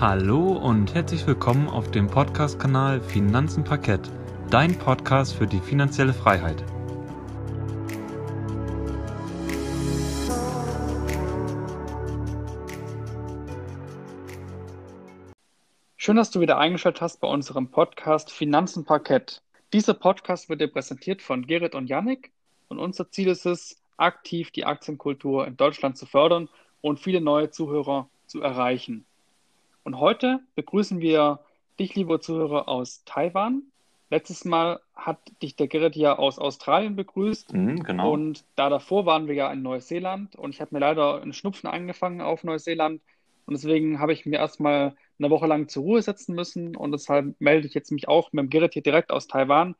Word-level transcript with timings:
Hallo 0.00 0.52
und 0.52 0.94
herzlich 0.94 1.26
willkommen 1.26 1.66
auf 1.66 1.90
dem 1.90 2.06
Podcast-Kanal 2.06 3.00
Finanzen 3.00 3.64
Parkett, 3.64 4.08
dein 4.48 4.78
Podcast 4.78 5.34
für 5.34 5.48
die 5.48 5.58
finanzielle 5.58 6.14
Freiheit. 6.14 6.62
Schön, 15.96 16.14
dass 16.14 16.30
du 16.30 16.38
wieder 16.38 16.58
eingeschaltet 16.58 17.02
hast 17.02 17.20
bei 17.20 17.26
unserem 17.26 17.68
Podcast 17.68 18.30
Finanzen 18.30 18.84
Parkett. 18.84 19.42
Dieser 19.72 19.94
Podcast 19.94 20.48
wird 20.48 20.60
dir 20.60 20.68
präsentiert 20.68 21.22
von 21.22 21.44
Gerrit 21.44 21.74
und 21.74 21.88
Yannick 21.88 22.30
und 22.68 22.78
unser 22.78 23.10
Ziel 23.10 23.26
ist 23.26 23.46
es, 23.46 23.82
aktiv 23.96 24.52
die 24.52 24.64
Aktienkultur 24.64 25.44
in 25.48 25.56
Deutschland 25.56 25.98
zu 25.98 26.06
fördern 26.06 26.48
und 26.82 27.00
viele 27.00 27.20
neue 27.20 27.50
Zuhörer 27.50 28.08
zu 28.28 28.40
erreichen. 28.42 29.07
Und 29.88 30.00
heute 30.00 30.40
begrüßen 30.54 31.00
wir 31.00 31.40
dich, 31.80 31.94
liebe 31.94 32.20
Zuhörer, 32.20 32.68
aus 32.68 33.04
Taiwan. 33.06 33.62
Letztes 34.10 34.44
Mal 34.44 34.80
hat 34.94 35.18
dich 35.40 35.56
der 35.56 35.66
Gerrit 35.66 35.96
ja 35.96 36.18
aus 36.18 36.38
Australien 36.38 36.94
begrüßt. 36.94 37.54
Mhm, 37.54 37.82
genau. 37.84 38.12
Und 38.12 38.44
da 38.54 38.68
davor 38.68 39.06
waren 39.06 39.28
wir 39.28 39.34
ja 39.34 39.50
in 39.50 39.62
Neuseeland 39.62 40.36
und 40.36 40.50
ich 40.50 40.60
habe 40.60 40.74
mir 40.74 40.80
leider 40.80 41.22
einen 41.22 41.32
Schnupfen 41.32 41.70
angefangen 41.70 42.20
auf 42.20 42.44
Neuseeland. 42.44 43.00
Und 43.46 43.54
deswegen 43.54 43.98
habe 43.98 44.12
ich 44.12 44.26
mir 44.26 44.36
erstmal 44.36 44.94
eine 45.18 45.30
Woche 45.30 45.46
lang 45.46 45.68
zur 45.68 45.84
Ruhe 45.84 46.02
setzen 46.02 46.34
müssen 46.34 46.76
und 46.76 46.92
deshalb 46.92 47.40
melde 47.40 47.66
ich 47.66 47.72
jetzt 47.72 47.90
mich 47.90 48.08
auch 48.08 48.30
mit 48.30 48.42
dem 48.42 48.50
Gerrit 48.50 48.74
hier 48.74 48.82
direkt 48.82 49.10
aus 49.10 49.26
Taiwan. 49.26 49.74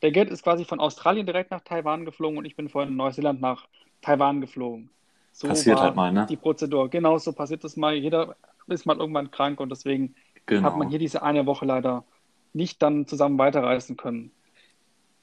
Der 0.00 0.10
Gerrit 0.10 0.30
ist 0.30 0.42
quasi 0.42 0.64
von 0.64 0.80
Australien 0.80 1.26
direkt 1.26 1.50
nach 1.50 1.60
Taiwan 1.60 2.06
geflogen 2.06 2.38
und 2.38 2.46
ich 2.46 2.56
bin 2.56 2.70
von 2.70 2.96
Neuseeland 2.96 3.42
nach 3.42 3.68
Taiwan 4.00 4.40
geflogen. 4.40 4.88
So 5.32 5.48
passiert 5.48 5.80
halt 5.80 5.94
mal, 5.94 6.12
ne? 6.12 6.26
Die 6.28 6.36
Prozedur. 6.36 6.88
Genau 6.90 7.18
so 7.18 7.32
passiert 7.32 7.64
das 7.64 7.76
mal. 7.76 7.94
Jeder 7.94 8.36
ist 8.66 8.86
mal 8.86 8.98
irgendwann 8.98 9.30
krank 9.30 9.60
und 9.60 9.70
deswegen 9.70 10.14
genau. 10.46 10.62
hat 10.62 10.76
man 10.76 10.88
hier 10.88 10.98
diese 10.98 11.22
eine 11.22 11.46
Woche 11.46 11.64
leider 11.64 12.04
nicht 12.52 12.82
dann 12.82 13.06
zusammen 13.06 13.38
weiterreisen 13.38 13.96
können. 13.96 14.32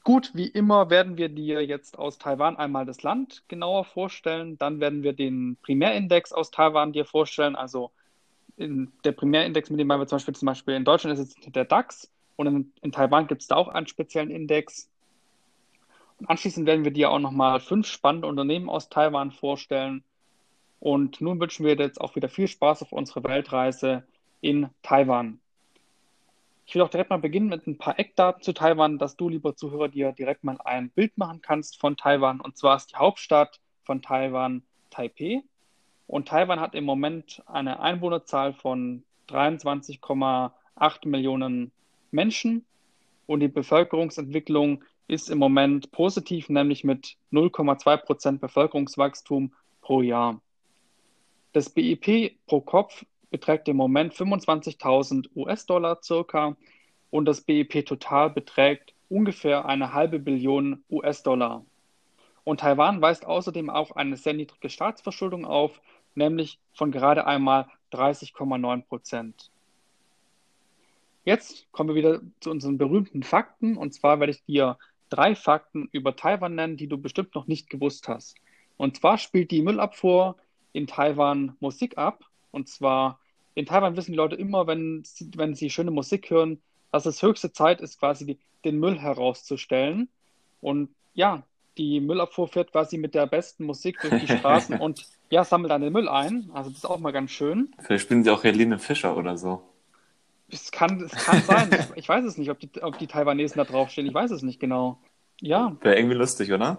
Gut, 0.04 0.32
wie 0.34 0.48
immer 0.48 0.90
werden 0.90 1.18
wir 1.18 1.28
dir 1.28 1.66
jetzt 1.66 2.00
aus 2.00 2.18
Taiwan 2.18 2.56
einmal 2.56 2.86
das 2.86 3.04
Land 3.04 3.44
genauer 3.50 3.84
vorstellen. 3.84 4.58
Dann 4.58 4.80
werden 4.80 5.04
wir 5.04 5.12
den 5.12 5.58
Primärindex 5.62 6.32
aus 6.32 6.50
Taiwan 6.50 6.94
dir 6.94 7.04
vorstellen. 7.04 7.58
Also 7.58 7.92
in, 8.56 8.94
der 9.04 9.12
Primärindex, 9.12 9.70
mit 9.70 9.80
dem 9.82 9.88
wir 9.88 10.08
zum 10.08 10.16
Beispiel, 10.16 10.36
zum 10.36 10.46
Beispiel 10.46 10.76
in 10.76 10.86
Deutschland 10.86 11.20
ist 11.20 11.38
es 11.38 11.52
der 11.52 11.66
DAX 11.66 12.10
und 12.38 12.48
in, 12.48 12.72
in 12.82 12.94
Taiwan 12.94 13.28
gibt 13.28 13.42
es 13.42 13.48
da 13.48 13.56
auch 13.56 13.68
einen 13.68 13.88
speziellen 13.88 14.32
Index. 14.32 14.90
Anschließend 16.26 16.66
werden 16.66 16.84
wir 16.84 16.92
dir 16.92 17.12
auch 17.12 17.20
nochmal 17.20 17.60
fünf 17.60 17.88
spannende 17.88 18.28
Unternehmen 18.28 18.70
aus 18.70 18.90
Taiwan 18.90 19.32
vorstellen. 19.32 20.04
Und 20.80 21.22
nun 21.22 21.40
wünschen 21.40 21.66
wir 21.66 21.76
dir 21.76 21.84
jetzt 21.84 22.02
auch 22.02 22.16
wieder 22.16 22.30
viel 22.30 22.48
Spaß 22.48 22.82
auf 22.82 22.92
unserer 22.92 23.24
Weltreise 23.24 24.04
in 24.42 24.70
Taiwan. 24.82 25.40
Ich 26.66 26.76
will 26.76 26.82
auch 26.82 26.90
direkt 26.90 27.10
mal 27.10 27.18
beginnen 27.18 27.48
mit 27.48 27.66
ein 27.66 27.78
paar 27.78 27.98
Eckdaten 27.98 28.42
zu 28.42 28.54
Taiwan, 28.54 28.98
dass 28.98 29.16
du, 29.16 29.30
lieber 29.30 29.56
Zuhörer, 29.56 29.88
dir 29.88 30.12
direkt 30.12 30.44
mal 30.44 30.58
ein 30.66 30.90
Bild 30.90 31.18
machen 31.18 31.42
kannst 31.42 31.80
von 31.80 31.96
Taiwan. 31.96 32.42
Und 32.42 32.58
zwar 32.58 32.76
ist 32.76 32.92
die 32.92 32.98
Hauptstadt 32.98 33.60
von 33.84 34.02
Taiwan 34.02 34.64
Taipei. 34.90 35.44
Und 36.08 36.28
Taiwan 36.28 36.60
hat 36.60 36.76
im 36.76 36.84
Moment 36.84 37.42
eine 37.46 37.80
Einwohnerzahl 37.80 38.54
von 38.54 39.04
23,8 39.30 41.08
Millionen 41.08 41.72
Menschen. 42.12 42.66
Und 43.28 43.40
die 43.40 43.48
Bevölkerungsentwicklung 43.48 44.84
ist 45.08 45.30
im 45.30 45.38
Moment 45.38 45.92
positiv, 45.92 46.50
nämlich 46.50 46.84
mit 46.84 47.16
0,2 47.32 47.98
Prozent 47.98 48.42
Bevölkerungswachstum 48.42 49.54
pro 49.82 50.02
Jahr. 50.02 50.42
Das 51.54 51.70
BIP 51.70 52.38
pro 52.46 52.62
Kopf 52.62 53.06
beträgt 53.30 53.68
im 53.68 53.78
Moment 53.78 54.14
25.000 54.14 55.30
US-Dollar 55.36 56.00
circa 56.04 56.56
und 57.10 57.26
das 57.26 57.42
BIP 57.42 57.86
total 57.86 58.30
beträgt 58.30 58.94
ungefähr 59.10 59.66
eine 59.66 59.94
halbe 59.94 60.20
Billion 60.20 60.84
US-Dollar. 60.90 61.66
Und 62.44 62.62
Taiwan 62.62 63.02
weist 63.02 63.26
außerdem 63.26 63.70
auch 63.70 63.92
eine 63.92 64.18
sehr 64.18 64.34
niedrige 64.34 64.70
Staatsverschuldung 64.70 65.46
auf, 65.46 65.82
nämlich 66.16 66.60
von 66.74 66.92
gerade 66.92 67.26
einmal 67.26 67.68
30,9 67.92 68.84
Prozent. 68.84 69.52
Jetzt 71.26 71.70
kommen 71.74 71.90
wir 71.90 71.96
wieder 71.96 72.22
zu 72.40 72.52
unseren 72.52 72.78
berühmten 72.78 73.22
Fakten. 73.22 73.76
Und 73.76 73.94
zwar 73.94 74.22
werde 74.22 74.32
ich 74.32 74.46
dir 74.46 74.78
drei 75.10 75.36
Fakten 75.36 75.90
über 75.92 76.16
Taiwan 76.16 76.56
nennen, 76.56 76.78
die 76.78 76.88
du 76.88 76.98
bestimmt 76.98 77.36
noch 77.36 77.48
nicht 77.48 77.70
gewusst 77.70 78.08
hast. 78.08 78.36
Und 78.78 78.98
zwar 78.98 79.18
spielt 79.18 79.52
die 79.52 79.62
Müllabfuhr 79.62 80.38
in 80.74 80.88
Taiwan 80.88 81.56
Musik 81.60 81.98
ab. 81.98 82.24
Und 82.52 82.70
zwar 82.70 83.20
in 83.56 83.66
Taiwan 83.66 83.96
wissen 83.98 84.12
die 84.12 84.18
Leute 84.18 84.36
immer, 84.36 84.68
wenn 84.68 85.04
sie, 85.04 85.32
wenn 85.36 85.56
sie 85.56 85.70
schöne 85.70 85.92
Musik 85.92 86.30
hören, 86.30 86.62
dass 86.92 87.06
es 87.06 87.22
höchste 87.22 87.52
Zeit 87.52 87.82
ist, 87.82 88.00
quasi 88.00 88.26
die, 88.26 88.40
den 88.64 88.80
Müll 88.80 89.00
herauszustellen. 89.00 90.10
Und 90.62 90.90
ja, 91.14 91.44
die 91.78 92.00
Müllabfuhr 92.00 92.48
fährt 92.48 92.72
quasi 92.72 92.98
mit 92.98 93.16
der 93.16 93.28
besten 93.28 93.66
Musik 93.66 94.00
durch 94.02 94.22
die 94.22 94.28
Straßen 94.28 94.78
und 94.80 95.06
ja, 95.30 95.44
sammelt 95.44 95.72
dann 95.72 95.82
den 95.82 95.94
Müll 95.94 96.08
ein. 96.08 96.50
Also 96.54 96.70
das 96.70 96.80
ist 96.80 96.86
auch 96.86 97.00
mal 97.00 97.12
ganz 97.12 97.32
schön. 97.32 97.74
Vielleicht 97.80 98.04
spielen 98.04 98.24
sie 98.24 98.30
auch 98.30 98.44
Helene 98.44 98.80
Fischer 98.80 99.18
oder 99.18 99.38
so. 99.38 99.62
Es 100.50 100.72
kann, 100.72 101.02
es 101.02 101.12
kann 101.12 101.42
sein. 101.42 101.70
ich, 101.96 102.08
weiß 102.08 102.26
es 102.26 102.38
nicht, 102.38 102.50
ob 102.50 102.60
die, 102.60 102.70
ob 102.82 102.98
die 102.98 103.08
Taiwanesen 103.08 103.58
da 103.58 103.66
draufstehen. 103.66 104.08
Ich 104.08 104.14
weiß 104.14 104.32
es 104.32 104.44
nicht 104.44 104.60
genau. 104.60 105.00
Ja. 105.42 105.76
Wäre 105.82 105.98
irgendwie 105.98 106.16
lustig, 106.16 106.52
oder? 106.52 106.78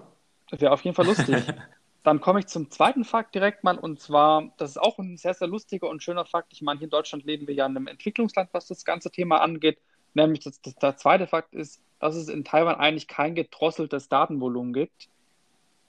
Wäre 0.50 0.72
auf 0.72 0.82
jeden 0.82 0.94
Fall 0.94 1.06
lustig. 1.06 1.36
Dann 2.02 2.20
komme 2.20 2.38
ich 2.38 2.46
zum 2.46 2.70
zweiten 2.70 3.04
Fakt 3.04 3.34
direkt 3.34 3.64
mal 3.64 3.76
und 3.76 4.00
zwar, 4.00 4.52
das 4.56 4.70
ist 4.70 4.78
auch 4.78 4.98
ein 4.98 5.16
sehr, 5.16 5.34
sehr 5.34 5.48
lustiger 5.48 5.88
und 5.90 6.02
schöner 6.02 6.24
Fakt. 6.24 6.52
Ich 6.52 6.62
meine, 6.62 6.78
hier 6.78 6.86
in 6.86 6.90
Deutschland 6.90 7.24
leben 7.24 7.46
wir 7.46 7.54
ja 7.54 7.66
in 7.66 7.76
einem 7.76 7.86
Entwicklungsland, 7.86 8.48
was 8.52 8.66
das 8.66 8.84
ganze 8.84 9.10
Thema 9.10 9.40
angeht. 9.40 9.78
Nämlich, 10.14 10.40
das, 10.40 10.60
das, 10.62 10.74
der 10.76 10.96
zweite 10.96 11.26
Fakt 11.26 11.54
ist, 11.54 11.82
dass 12.00 12.16
es 12.16 12.28
in 12.28 12.44
Taiwan 12.44 12.76
eigentlich 12.76 13.08
kein 13.08 13.34
gedrosseltes 13.34 14.08
Datenvolumen 14.08 14.72
gibt. 14.72 15.08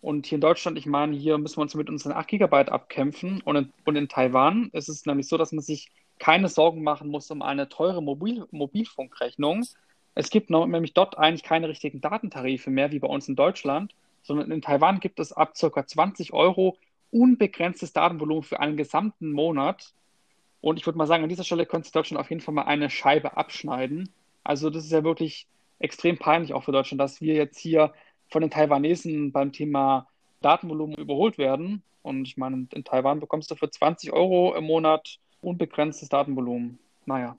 Und 0.02 0.26
hier 0.26 0.38
in 0.38 0.42
Deutschland, 0.42 0.78
ich 0.78 0.86
meine, 0.86 1.16
hier 1.16 1.38
müssen 1.38 1.58
wir 1.58 1.62
uns 1.62 1.76
mit 1.76 1.90
unseren 1.90 2.14
8 2.14 2.28
Gigabyte 2.28 2.70
abkämpfen. 2.70 3.42
Und 3.42 3.56
in, 3.56 3.74
und 3.86 3.96
in 3.96 4.10
Taiwan 4.10 4.70
ist 4.74 4.90
es 4.90 5.06
nämlich 5.06 5.28
so, 5.28 5.38
dass 5.38 5.52
man 5.52 5.62
sich 5.62 5.92
keine 6.20 6.50
Sorgen 6.50 6.84
machen 6.84 7.10
muss 7.10 7.32
um 7.32 7.42
eine 7.42 7.70
teure 7.70 8.04
Mobil 8.04 8.46
Mobilfunkrechnung. 8.52 9.66
Es 10.16 10.30
gibt 10.30 10.50
nämlich 10.50 10.94
dort 10.94 11.18
eigentlich 11.18 11.44
keine 11.44 11.70
richtigen 11.70 12.02
Datentarife 12.02 12.70
mehr, 12.70 12.92
wie 12.92 13.00
bei 13.00 13.08
uns 13.08 13.28
in 13.28 13.36
Deutschland 13.36 13.94
sondern 14.24 14.52
in 14.52 14.62
Taiwan 14.62 15.00
gibt 15.00 15.20
es 15.20 15.34
ab 15.34 15.54
ca. 15.60 15.86
20 15.86 16.34
Euro 16.34 16.78
unbegrenztes 17.12 17.94
Datenvolumen 17.94 18.44
für 18.44 18.60
einen 18.60 18.78
gesamten 18.78 19.32
Monat. 19.32 19.94
Und 20.62 20.78
ich 20.78 20.86
würde 20.86 20.98
mal 20.98 21.08
sagen, 21.08 21.24
an 21.24 21.30
dieser 21.30 21.44
Stelle 21.44 21.66
könnte 21.66 21.92
Deutschland 21.92 22.20
auf 22.20 22.30
jeden 22.30 22.42
Fall 22.42 22.54
mal 22.54 22.64
eine 22.64 22.90
Scheibe 22.90 23.38
abschneiden. 23.38 24.10
Also 24.44 24.70
das 24.70 24.86
ist 24.86 24.92
ja 24.92 25.04
wirklich 25.04 25.48
extrem 25.80 26.18
peinlich 26.18 26.54
auch 26.54 26.64
für 26.64 26.72
Deutschland, 26.72 27.00
dass 27.00 27.22
wir 27.22 27.34
jetzt 27.34 27.58
hier 27.58 27.94
von 28.28 28.42
den 28.42 28.52
Taiwanesen 28.52 29.32
beim 29.32 29.52
Thema 29.52 30.08
Datenvolumen 30.42 30.96
überholt 30.98 31.38
werden. 31.38 31.82
Und 32.02 32.28
ich 32.28 32.38
meine, 32.38 32.68
in 32.72 32.84
Taiwan 32.84 33.20
bekommst 33.20 33.50
du 33.50 33.56
für 33.56 33.72
20 33.72 34.12
Euro 34.14 34.56
im 34.56 34.66
Monat 34.66 35.18
unbegrenztes 35.42 36.10
Datenvolumen. 36.10 36.80
Naja. 37.06 37.38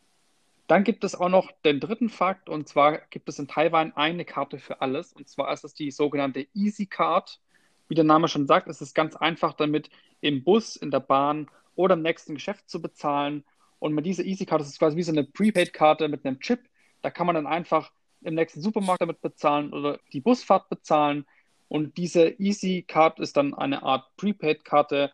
Dann 0.66 0.84
gibt 0.84 1.02
es 1.02 1.16
auch 1.16 1.28
noch 1.28 1.50
den 1.64 1.80
dritten 1.80 2.08
Fakt, 2.08 2.48
und 2.48 2.68
zwar 2.68 2.98
gibt 3.10 3.28
es 3.28 3.38
in 3.38 3.48
Taiwan 3.48 3.92
eine 3.96 4.24
Karte 4.24 4.58
für 4.58 4.80
alles, 4.80 5.12
und 5.12 5.28
zwar 5.28 5.52
ist 5.52 5.64
es 5.64 5.74
die 5.74 5.90
sogenannte 5.90 6.46
Easy 6.54 6.86
Card. 6.86 7.40
Wie 7.88 7.96
der 7.96 8.04
Name 8.04 8.28
schon 8.28 8.46
sagt, 8.46 8.68
ist 8.68 8.80
es 8.80 8.94
ganz 8.94 9.16
einfach 9.16 9.54
damit, 9.54 9.90
im 10.20 10.44
Bus, 10.44 10.76
in 10.76 10.92
der 10.92 11.00
Bahn 11.00 11.48
oder 11.74 11.94
im 11.94 12.02
nächsten 12.02 12.34
Geschäft 12.34 12.70
zu 12.70 12.80
bezahlen. 12.80 13.42
Und 13.80 13.94
mit 13.94 14.06
dieser 14.06 14.24
Easy 14.24 14.46
Card, 14.46 14.62
ist 14.62 14.78
quasi 14.78 14.96
wie 14.96 15.02
so 15.02 15.10
eine 15.10 15.24
Prepaid-Karte 15.24 16.08
mit 16.08 16.24
einem 16.24 16.38
Chip, 16.38 16.60
da 17.02 17.10
kann 17.10 17.26
man 17.26 17.34
dann 17.34 17.46
einfach 17.46 17.90
im 18.22 18.34
nächsten 18.34 18.60
Supermarkt 18.60 19.00
damit 19.00 19.20
bezahlen 19.22 19.72
oder 19.72 19.98
die 20.12 20.20
Busfahrt 20.20 20.68
bezahlen. 20.68 21.26
Und 21.68 21.96
diese 21.96 22.28
Easy 22.38 22.84
Card 22.86 23.20
ist 23.20 23.36
dann 23.36 23.54
eine 23.54 23.82
Art 23.82 24.04
Prepaid-Karte, 24.16 25.12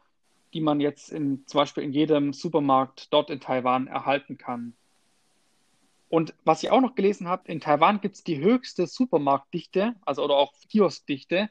die 0.56 0.62
man 0.62 0.80
jetzt 0.80 1.12
in, 1.12 1.46
zum 1.46 1.58
Beispiel 1.58 1.84
in 1.84 1.92
jedem 1.92 2.32
Supermarkt 2.32 3.12
dort 3.12 3.28
in 3.28 3.40
Taiwan 3.40 3.88
erhalten 3.88 4.38
kann. 4.38 4.72
Und 6.08 6.32
was 6.44 6.62
ich 6.62 6.70
auch 6.70 6.80
noch 6.80 6.94
gelesen 6.94 7.28
habe, 7.28 7.52
in 7.52 7.60
Taiwan 7.60 8.00
gibt 8.00 8.14
es 8.14 8.24
die 8.24 8.38
höchste 8.38 8.86
Supermarktdichte, 8.86 9.94
also 10.06 10.24
oder 10.24 10.36
auch 10.36 10.54
Kioskdichte. 10.70 11.50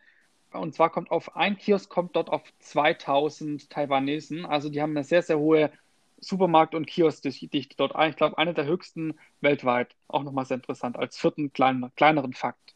Und 0.51 0.73
zwar 0.73 0.89
kommt 0.89 1.11
auf 1.11 1.35
ein 1.35 1.55
Kiosk 1.55 1.87
kommt 1.87 2.15
dort 2.15 2.31
auf 2.31 2.41
2000 2.57 3.69
Taiwanesen. 3.69 4.43
Also 4.43 4.69
die 4.69 4.81
haben 4.81 4.97
eine 4.97 5.03
sehr, 5.03 5.21
sehr 5.21 5.37
hohe 5.37 5.71
Supermarkt- 6.19 6.73
und 6.73 6.87
Kioskdichte 6.87 7.75
dort. 7.77 7.93
Ich 8.09 8.15
glaube, 8.15 8.39
eine 8.39 8.55
der 8.55 8.65
höchsten 8.65 9.19
weltweit. 9.39 9.95
Auch 10.07 10.23
nochmal 10.23 10.47
sehr 10.47 10.55
interessant 10.55 10.97
als 10.97 11.15
vierten 11.15 11.53
kleinen, 11.53 11.93
kleineren 11.95 12.33
Fakt. 12.33 12.73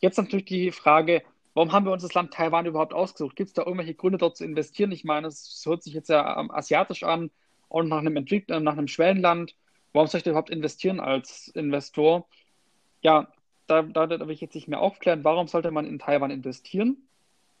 Jetzt 0.00 0.18
natürlich 0.18 0.44
die 0.44 0.70
Frage, 0.70 1.22
warum 1.54 1.72
haben 1.72 1.86
wir 1.86 1.92
uns 1.92 2.02
das 2.02 2.14
Land 2.14 2.32
Taiwan 2.32 2.66
überhaupt 2.66 2.94
ausgesucht? 2.94 3.36
Gibt 3.36 3.48
es 3.48 3.54
da 3.54 3.62
irgendwelche 3.62 3.94
Gründe 3.94 4.18
dort 4.18 4.36
zu 4.36 4.44
investieren? 4.44 4.92
Ich 4.92 5.04
meine, 5.04 5.28
es 5.28 5.62
hört 5.66 5.82
sich 5.82 5.94
jetzt 5.94 6.08
ja 6.08 6.36
asiatisch 6.50 7.02
an, 7.02 7.30
auch 7.68 7.82
nach 7.82 7.98
einem, 7.98 8.16
Entwick 8.16 8.48
nach 8.48 8.72
einem 8.72 8.88
Schwellenland 8.88 9.54
warum 9.92 10.08
soll 10.08 10.18
ich 10.18 10.24
da 10.24 10.30
überhaupt 10.30 10.50
investieren 10.50 11.00
als 11.00 11.48
Investor? 11.48 12.26
Ja, 13.02 13.28
da, 13.66 13.82
da, 13.82 14.06
da 14.06 14.26
will 14.26 14.34
ich 14.34 14.40
jetzt 14.40 14.54
nicht 14.54 14.68
mehr 14.68 14.80
aufklären, 14.80 15.24
warum 15.24 15.48
sollte 15.48 15.70
man 15.70 15.86
in 15.86 15.98
Taiwan 15.98 16.30
investieren? 16.30 16.96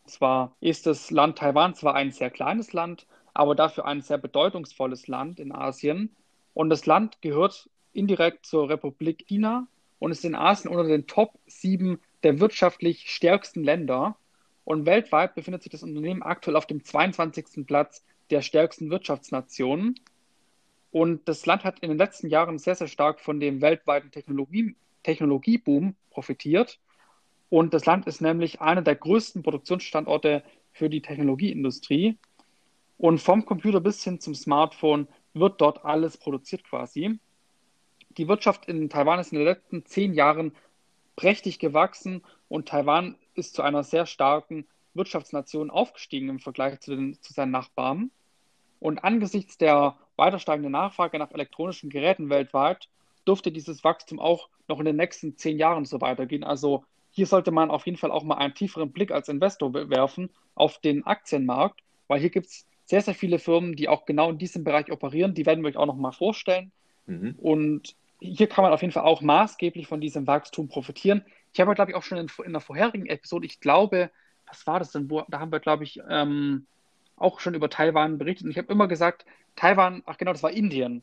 Zwar 0.04 0.56
ist 0.60 0.86
das 0.86 1.10
Land 1.10 1.38
Taiwan 1.38 1.74
zwar 1.74 1.94
ein 1.94 2.10
sehr 2.10 2.30
kleines 2.30 2.72
Land, 2.72 3.06
aber 3.34 3.54
dafür 3.54 3.86
ein 3.86 4.02
sehr 4.02 4.18
bedeutungsvolles 4.18 5.06
Land 5.06 5.38
in 5.38 5.52
Asien. 5.52 6.14
Und 6.54 6.70
das 6.70 6.86
Land 6.86 7.22
gehört 7.22 7.70
indirekt 7.92 8.46
zur 8.46 8.68
Republik 8.68 9.26
China 9.26 9.66
und 10.00 10.10
ist 10.10 10.24
in 10.24 10.34
Asien 10.34 10.70
unter 10.70 10.88
den 10.88 11.06
Top 11.06 11.38
7 11.46 12.00
der 12.22 12.40
wirtschaftlich 12.40 13.10
stärksten 13.10 13.64
Länder. 13.64 14.16
Und 14.64 14.86
weltweit 14.86 15.34
befindet 15.34 15.62
sich 15.62 15.72
das 15.72 15.82
Unternehmen 15.82 16.22
aktuell 16.22 16.56
auf 16.56 16.66
dem 16.66 16.84
22. 16.84 17.66
Platz 17.66 18.04
der 18.30 18.42
stärksten 18.42 18.90
Wirtschaftsnationen. 18.90 19.98
Und 20.92 21.26
das 21.26 21.46
Land 21.46 21.64
hat 21.64 21.80
in 21.80 21.88
den 21.88 21.98
letzten 21.98 22.28
Jahren 22.28 22.58
sehr, 22.58 22.74
sehr 22.74 22.86
stark 22.86 23.20
von 23.20 23.40
dem 23.40 23.60
weltweiten 23.60 24.10
Technologie, 24.10 24.76
Technologieboom 25.02 25.96
profitiert. 26.10 26.78
Und 27.48 27.74
das 27.74 27.86
Land 27.86 28.06
ist 28.06 28.20
nämlich 28.20 28.60
einer 28.60 28.82
der 28.82 28.94
größten 28.94 29.42
Produktionsstandorte 29.42 30.44
für 30.72 30.88
die 30.88 31.02
Technologieindustrie. 31.02 32.18
Und 32.98 33.18
vom 33.18 33.44
Computer 33.44 33.80
bis 33.80 34.04
hin 34.04 34.20
zum 34.20 34.34
Smartphone 34.34 35.08
wird 35.34 35.60
dort 35.60 35.84
alles 35.84 36.16
produziert 36.16 36.62
quasi. 36.64 37.18
Die 38.16 38.28
Wirtschaft 38.28 38.66
in 38.66 38.88
Taiwan 38.88 39.18
ist 39.18 39.32
in 39.32 39.38
den 39.38 39.46
letzten 39.46 39.84
zehn 39.86 40.14
Jahren 40.14 40.52
prächtig 41.16 41.58
gewachsen 41.58 42.22
und 42.48 42.68
Taiwan 42.68 43.16
ist 43.34 43.54
zu 43.54 43.62
einer 43.62 43.82
sehr 43.82 44.06
starken 44.06 44.66
Wirtschaftsnation 44.94 45.70
aufgestiegen 45.70 46.28
im 46.28 46.38
Vergleich 46.38 46.80
zu, 46.80 46.94
den, 46.94 47.18
zu 47.20 47.32
seinen 47.32 47.50
Nachbarn. 47.50 48.10
Und 48.80 49.04
angesichts 49.04 49.58
der 49.58 49.96
weiter 50.16 50.38
steigenden 50.38 50.72
Nachfrage 50.72 51.18
nach 51.18 51.30
elektronischen 51.30 51.90
Geräten 51.90 52.30
weltweit 52.30 52.88
dürfte 53.26 53.52
dieses 53.52 53.84
Wachstum 53.84 54.18
auch 54.18 54.48
noch 54.68 54.78
in 54.80 54.84
den 54.84 54.96
nächsten 54.96 55.36
zehn 55.36 55.58
Jahren 55.58 55.84
so 55.84 56.00
weitergehen. 56.00 56.44
Also 56.44 56.84
hier 57.12 57.26
sollte 57.26 57.50
man 57.50 57.70
auf 57.70 57.86
jeden 57.86 57.98
Fall 57.98 58.10
auch 58.10 58.24
mal 58.24 58.36
einen 58.36 58.54
tieferen 58.54 58.90
Blick 58.90 59.12
als 59.12 59.28
Investor 59.28 59.72
werfen 59.74 60.30
auf 60.54 60.78
den 60.78 61.06
Aktienmarkt, 61.06 61.80
weil 62.08 62.20
hier 62.20 62.30
gibt 62.30 62.46
es 62.46 62.66
sehr, 62.84 63.02
sehr 63.02 63.14
viele 63.14 63.38
Firmen, 63.38 63.76
die 63.76 63.88
auch 63.88 64.04
genau 64.04 64.30
in 64.30 64.38
diesem 64.38 64.64
Bereich 64.64 64.90
operieren. 64.90 65.34
Die 65.34 65.46
werden 65.46 65.62
wir 65.62 65.68
euch 65.68 65.76
auch 65.76 65.86
noch 65.86 65.96
mal 65.96 66.12
vorstellen. 66.12 66.72
Mhm. 67.06 67.36
Und 67.38 67.94
hier 68.22 68.46
kann 68.46 68.62
man 68.62 68.72
auf 68.72 68.82
jeden 68.82 68.92
Fall 68.92 69.04
auch 69.04 69.20
maßgeblich 69.20 69.86
von 69.86 70.00
diesem 70.00 70.26
Wachstum 70.26 70.68
profitieren. 70.68 71.24
Ich 71.52 71.60
habe, 71.60 71.74
glaube 71.74 71.90
ich, 71.90 71.96
auch 71.96 72.02
schon 72.02 72.18
in, 72.18 72.28
in 72.44 72.52
der 72.52 72.60
vorherigen 72.60 73.06
Episode, 73.06 73.46
ich 73.46 73.60
glaube, 73.60 74.10
was 74.46 74.66
war 74.66 74.78
das 74.78 74.92
denn? 74.92 75.10
Wo, 75.10 75.22
da 75.28 75.40
haben 75.40 75.52
wir, 75.52 75.60
glaube 75.60 75.84
ich, 75.84 76.00
ähm, 76.08 76.66
auch 77.16 77.40
schon 77.40 77.54
über 77.54 77.68
Taiwan 77.68 78.18
berichtet. 78.18 78.44
Und 78.44 78.50
ich 78.52 78.58
habe 78.58 78.72
immer 78.72 78.88
gesagt, 78.88 79.24
Taiwan, 79.56 80.02
ach 80.06 80.16
genau, 80.18 80.32
das 80.32 80.42
war 80.42 80.50
Indien. 80.50 81.02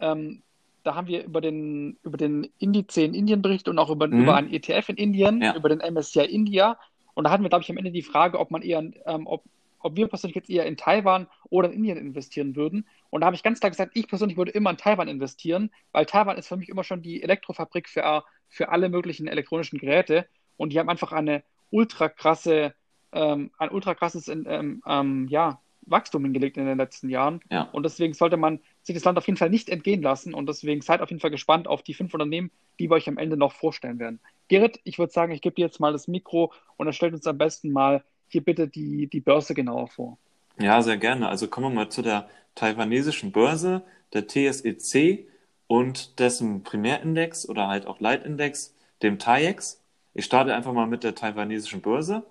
Ähm, 0.00 0.42
da 0.84 0.94
haben 0.94 1.06
wir 1.06 1.24
über 1.24 1.40
den, 1.40 1.96
über 2.02 2.16
den 2.16 2.50
Indiz 2.58 2.96
in 2.96 3.14
Indien 3.14 3.42
berichtet 3.42 3.68
und 3.68 3.78
auch 3.78 3.90
über, 3.90 4.06
mhm. 4.06 4.22
über 4.22 4.36
einen 4.36 4.52
ETF 4.52 4.90
in 4.90 4.96
Indien, 4.96 5.42
ja. 5.42 5.56
über 5.56 5.68
den 5.68 5.80
MSCI 5.80 6.24
India. 6.24 6.78
Und 7.14 7.24
da 7.24 7.30
hatten 7.30 7.42
wir, 7.42 7.48
glaube 7.48 7.62
ich, 7.62 7.70
am 7.70 7.78
Ende 7.78 7.90
die 7.90 8.02
Frage, 8.02 8.38
ob 8.38 8.50
man 8.50 8.62
eher, 8.62 8.82
ähm, 9.06 9.26
ob, 9.26 9.42
ob 9.84 9.96
wir 9.96 10.08
persönlich 10.08 10.34
jetzt 10.34 10.50
eher 10.50 10.66
in 10.66 10.76
Taiwan 10.76 11.26
oder 11.50 11.68
in 11.68 11.74
Indien 11.74 11.98
investieren 11.98 12.56
würden. 12.56 12.86
Und 13.10 13.20
da 13.20 13.26
habe 13.26 13.36
ich 13.36 13.42
ganz 13.42 13.60
klar 13.60 13.70
gesagt, 13.70 13.92
ich 13.94 14.08
persönlich 14.08 14.36
würde 14.36 14.52
immer 14.52 14.70
in 14.70 14.76
Taiwan 14.76 15.08
investieren, 15.08 15.70
weil 15.92 16.06
Taiwan 16.06 16.38
ist 16.38 16.48
für 16.48 16.56
mich 16.56 16.68
immer 16.68 16.84
schon 16.84 17.02
die 17.02 17.22
Elektrofabrik 17.22 17.88
für, 17.88 18.24
für 18.48 18.70
alle 18.70 18.88
möglichen 18.88 19.26
elektronischen 19.26 19.78
Geräte. 19.78 20.26
Und 20.56 20.72
die 20.72 20.78
haben 20.78 20.88
einfach 20.88 21.12
eine 21.12 21.42
ultra 21.70 22.08
krasse, 22.08 22.74
ähm, 23.12 23.50
ein 23.58 23.70
ultra 23.70 23.94
krasses 23.94 24.28
ähm, 24.28 24.82
ähm, 24.86 25.28
ja, 25.28 25.60
Wachstum 25.82 26.24
hingelegt 26.24 26.56
in 26.56 26.66
den 26.66 26.78
letzten 26.78 27.10
Jahren. 27.10 27.40
Ja. 27.50 27.68
Und 27.72 27.82
deswegen 27.82 28.14
sollte 28.14 28.36
man 28.36 28.60
sich 28.82 28.94
das 28.94 29.04
Land 29.04 29.18
auf 29.18 29.26
jeden 29.26 29.36
Fall 29.36 29.50
nicht 29.50 29.68
entgehen 29.68 30.02
lassen. 30.02 30.32
Und 30.32 30.48
deswegen 30.48 30.80
seid 30.80 31.02
auf 31.02 31.10
jeden 31.10 31.20
Fall 31.20 31.30
gespannt 31.30 31.68
auf 31.68 31.82
die 31.82 31.94
fünf 31.94 32.14
Unternehmen, 32.14 32.50
die 32.78 32.88
wir 32.90 32.94
euch 32.94 33.08
am 33.08 33.18
Ende 33.18 33.36
noch 33.36 33.52
vorstellen 33.52 33.98
werden. 33.98 34.20
Gerrit, 34.48 34.80
ich 34.84 34.98
würde 34.98 35.12
sagen, 35.12 35.32
ich 35.32 35.42
gebe 35.42 35.54
dir 35.54 35.66
jetzt 35.66 35.80
mal 35.80 35.92
das 35.92 36.08
Mikro 36.08 36.52
und 36.76 36.86
dann 36.86 36.92
stellt 36.92 37.14
uns 37.14 37.26
am 37.26 37.38
besten 37.38 37.70
mal 37.70 38.02
hier 38.28 38.42
bitte 38.42 38.68
die, 38.68 39.06
die 39.06 39.20
Börse 39.20 39.54
genauer 39.54 39.88
vor. 39.88 40.18
Ja, 40.58 40.82
sehr 40.82 40.96
gerne. 40.96 41.28
Also 41.28 41.48
kommen 41.48 41.70
wir 41.70 41.74
mal 41.74 41.88
zu 41.88 42.02
der 42.02 42.28
taiwanesischen 42.54 43.32
Börse, 43.32 43.82
der 44.12 44.26
TSEC 44.26 45.28
und 45.66 46.18
dessen 46.18 46.62
Primärindex 46.62 47.48
oder 47.48 47.68
halt 47.68 47.86
auch 47.86 48.00
Leitindex, 48.00 48.74
dem 49.02 49.18
TAIEX. 49.18 49.80
Ich 50.14 50.24
starte 50.24 50.54
einfach 50.54 50.72
mal 50.72 50.86
mit 50.86 51.02
der 51.02 51.14
taiwanesischen 51.14 51.80
Börse. 51.80 52.24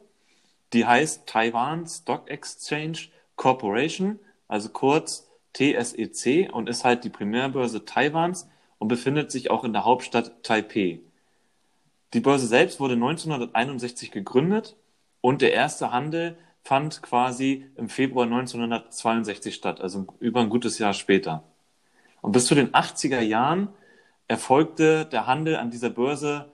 Die 0.71 0.85
heißt 0.85 1.27
Taiwan 1.27 1.85
Stock 1.85 2.29
Exchange 2.29 3.09
Corporation, 3.35 4.19
also 4.47 4.69
kurz 4.69 5.27
TSEC 5.53 6.51
und 6.51 6.69
ist 6.69 6.83
halt 6.83 7.03
die 7.03 7.09
Primärbörse 7.09 7.85
Taiwans 7.85 8.47
und 8.79 8.87
befindet 8.87 9.31
sich 9.31 9.51
auch 9.51 9.63
in 9.63 9.73
der 9.73 9.85
Hauptstadt 9.85 10.43
Taipei. 10.43 10.99
Die 12.13 12.19
Börse 12.19 12.47
selbst 12.47 12.79
wurde 12.79 12.93
1961 12.93 14.11
gegründet 14.11 14.75
und 15.23 15.41
der 15.41 15.53
erste 15.53 15.91
Handel 15.91 16.37
fand 16.63 17.01
quasi 17.01 17.65
im 17.77 17.89
Februar 17.89 18.25
1962 18.25 19.55
statt, 19.55 19.81
also 19.81 20.05
über 20.19 20.41
ein 20.41 20.49
gutes 20.49 20.77
Jahr 20.77 20.93
später. 20.93 21.43
Und 22.21 22.33
bis 22.33 22.45
zu 22.45 22.55
den 22.55 22.71
80er 22.73 23.21
Jahren 23.21 23.69
erfolgte 24.27 25.05
der 25.05 25.25
Handel 25.25 25.55
an 25.55 25.71
dieser 25.71 25.89
Börse 25.89 26.51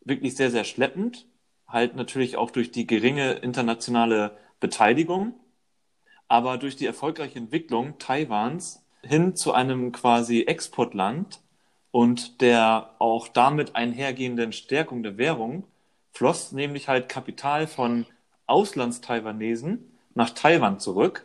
wirklich 0.00 0.36
sehr, 0.36 0.50
sehr 0.50 0.64
schleppend, 0.64 1.26
halt 1.66 1.96
natürlich 1.96 2.36
auch 2.36 2.50
durch 2.50 2.70
die 2.70 2.86
geringe 2.86 3.32
internationale 3.32 4.36
Beteiligung 4.58 5.34
aber 6.28 6.58
durch 6.58 6.76
die 6.76 6.86
erfolgreiche 6.86 7.38
Entwicklung 7.38 7.98
Taiwans 7.98 8.84
hin 9.02 9.34
zu 9.34 9.52
einem 9.52 9.92
quasi 9.92 10.42
Exportland 10.42 11.40
und 11.90 12.42
der 12.42 12.94
auch 12.98 13.28
damit 13.28 13.74
einhergehenden 13.74 14.52
Stärkung 14.52 15.02
der 15.02 15.16
Währung 15.16 15.64
floss 16.18 16.50
nämlich 16.50 16.88
halt 16.88 17.08
Kapital 17.08 17.68
von 17.68 18.04
Auslandstaiwanesen 18.48 19.96
nach 20.14 20.30
Taiwan 20.30 20.80
zurück. 20.80 21.24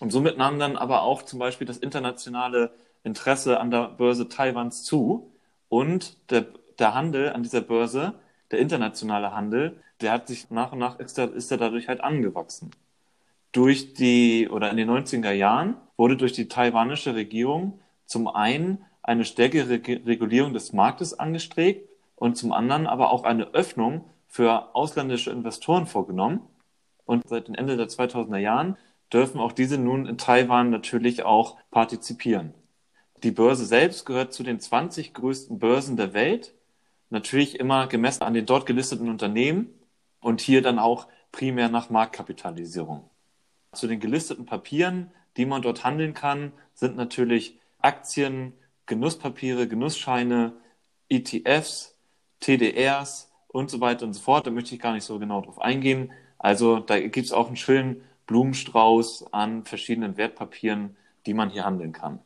Und 0.00 0.10
somit 0.10 0.36
nahm 0.36 0.58
dann 0.58 0.76
aber 0.76 1.02
auch 1.02 1.22
zum 1.22 1.38
Beispiel 1.38 1.68
das 1.68 1.78
internationale 1.78 2.72
Interesse 3.04 3.60
an 3.60 3.70
der 3.70 3.90
Börse 3.90 4.28
Taiwans 4.28 4.82
zu. 4.82 5.30
Und 5.68 6.16
der, 6.32 6.46
der 6.80 6.94
Handel 6.94 7.30
an 7.32 7.44
dieser 7.44 7.60
Börse, 7.60 8.14
der 8.50 8.58
internationale 8.58 9.32
Handel, 9.32 9.80
der 10.00 10.10
hat 10.10 10.26
sich 10.26 10.50
nach 10.50 10.72
und 10.72 10.80
nach 10.80 10.98
ist 10.98 11.16
er, 11.16 11.32
ist 11.32 11.52
er 11.52 11.58
dadurch 11.58 11.86
halt 11.86 12.00
angewachsen 12.00 12.72
durch 13.52 13.94
die 13.94 14.48
oder 14.48 14.70
in 14.70 14.76
den 14.76 14.90
90er 14.90 15.32
Jahren 15.32 15.76
wurde 15.96 16.16
durch 16.16 16.32
die 16.32 16.48
taiwanische 16.48 17.14
Regierung 17.14 17.80
zum 18.04 18.28
einen 18.28 18.84
eine 19.02 19.24
stärkere 19.24 19.70
Regulierung 19.70 20.52
des 20.52 20.72
Marktes 20.72 21.18
angestrebt 21.18 21.87
und 22.18 22.36
zum 22.36 22.52
anderen 22.52 22.86
aber 22.86 23.10
auch 23.10 23.24
eine 23.24 23.54
Öffnung 23.54 24.04
für 24.26 24.74
ausländische 24.74 25.30
Investoren 25.30 25.86
vorgenommen. 25.86 26.40
Und 27.04 27.26
seit 27.28 27.48
dem 27.48 27.54
Ende 27.54 27.76
der 27.76 27.88
2000er 27.88 28.38
Jahren 28.38 28.76
dürfen 29.12 29.40
auch 29.40 29.52
diese 29.52 29.78
nun 29.78 30.06
in 30.06 30.18
Taiwan 30.18 30.70
natürlich 30.70 31.22
auch 31.22 31.56
partizipieren. 31.70 32.52
Die 33.22 33.30
Börse 33.30 33.64
selbst 33.64 34.04
gehört 34.04 34.32
zu 34.32 34.42
den 34.42 34.60
20 34.60 35.14
größten 35.14 35.58
Börsen 35.58 35.96
der 35.96 36.12
Welt, 36.12 36.54
natürlich 37.10 37.58
immer 37.58 37.86
gemessen 37.86 38.22
an 38.22 38.34
den 38.34 38.46
dort 38.46 38.66
gelisteten 38.66 39.08
Unternehmen 39.08 39.68
und 40.20 40.40
hier 40.40 40.62
dann 40.62 40.78
auch 40.78 41.08
primär 41.32 41.68
nach 41.68 41.90
Marktkapitalisierung. 41.90 43.08
Zu 43.72 43.86
den 43.86 44.00
gelisteten 44.00 44.44
Papieren, 44.46 45.10
die 45.36 45.46
man 45.46 45.62
dort 45.62 45.84
handeln 45.84 46.14
kann, 46.14 46.52
sind 46.74 46.96
natürlich 46.96 47.58
Aktien, 47.78 48.52
Genusspapiere, 48.86 49.68
Genussscheine, 49.68 50.52
ETFs, 51.08 51.97
TDRs 52.40 53.30
und 53.48 53.70
so 53.70 53.80
weiter 53.80 54.06
und 54.06 54.12
so 54.14 54.20
fort. 54.20 54.46
Da 54.46 54.50
möchte 54.50 54.74
ich 54.74 54.80
gar 54.80 54.92
nicht 54.92 55.04
so 55.04 55.18
genau 55.18 55.40
drauf 55.40 55.60
eingehen. 55.60 56.12
Also 56.38 56.78
da 56.78 57.00
gibt 57.00 57.26
es 57.26 57.32
auch 57.32 57.48
einen 57.48 57.56
schönen 57.56 58.02
Blumenstrauß 58.26 59.32
an 59.32 59.64
verschiedenen 59.64 60.16
Wertpapieren, 60.16 60.96
die 61.26 61.34
man 61.34 61.50
hier 61.50 61.64
handeln 61.64 61.92
kann. 61.92 62.20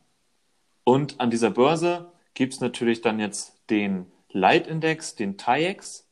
Und 0.83 1.19
an 1.19 1.29
dieser 1.29 1.49
Börse 1.49 2.11
gibt 2.33 2.53
es 2.53 2.59
natürlich 2.59 3.01
dann 3.01 3.19
jetzt 3.19 3.69
den 3.69 4.11
Leitindex, 4.29 5.15
den 5.15 5.37
TAIEX. 5.37 6.07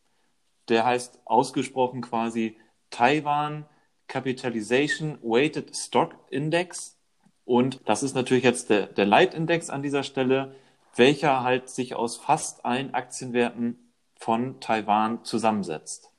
Der 0.69 0.85
heißt 0.85 1.19
ausgesprochen 1.25 2.01
quasi 2.01 2.57
Taiwan 2.89 3.65
Capitalization 4.07 5.17
Weighted 5.21 5.75
Stock 5.75 6.15
Index. 6.29 6.97
Und 7.45 7.81
das 7.85 8.03
ist 8.03 8.15
natürlich 8.15 8.43
jetzt 8.43 8.69
der, 8.69 8.87
der 8.87 9.05
Leitindex 9.05 9.69
an 9.69 9.81
dieser 9.81 10.03
Stelle, 10.03 10.55
welcher 10.95 11.43
halt 11.43 11.69
sich 11.69 11.95
aus 11.95 12.17
fast 12.17 12.65
allen 12.65 12.93
Aktienwerten 12.93 13.80
von 14.21 14.59
Taiwan 14.59 15.23
zusammensetzt. 15.23 16.11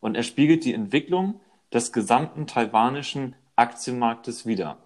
Und 0.00 0.14
er 0.14 0.22
spiegelt 0.22 0.64
die 0.64 0.74
Entwicklung 0.74 1.40
des 1.72 1.92
gesamten 1.92 2.46
taiwanischen 2.46 3.34
Aktienmarktes 3.56 4.46
wider. 4.46 4.78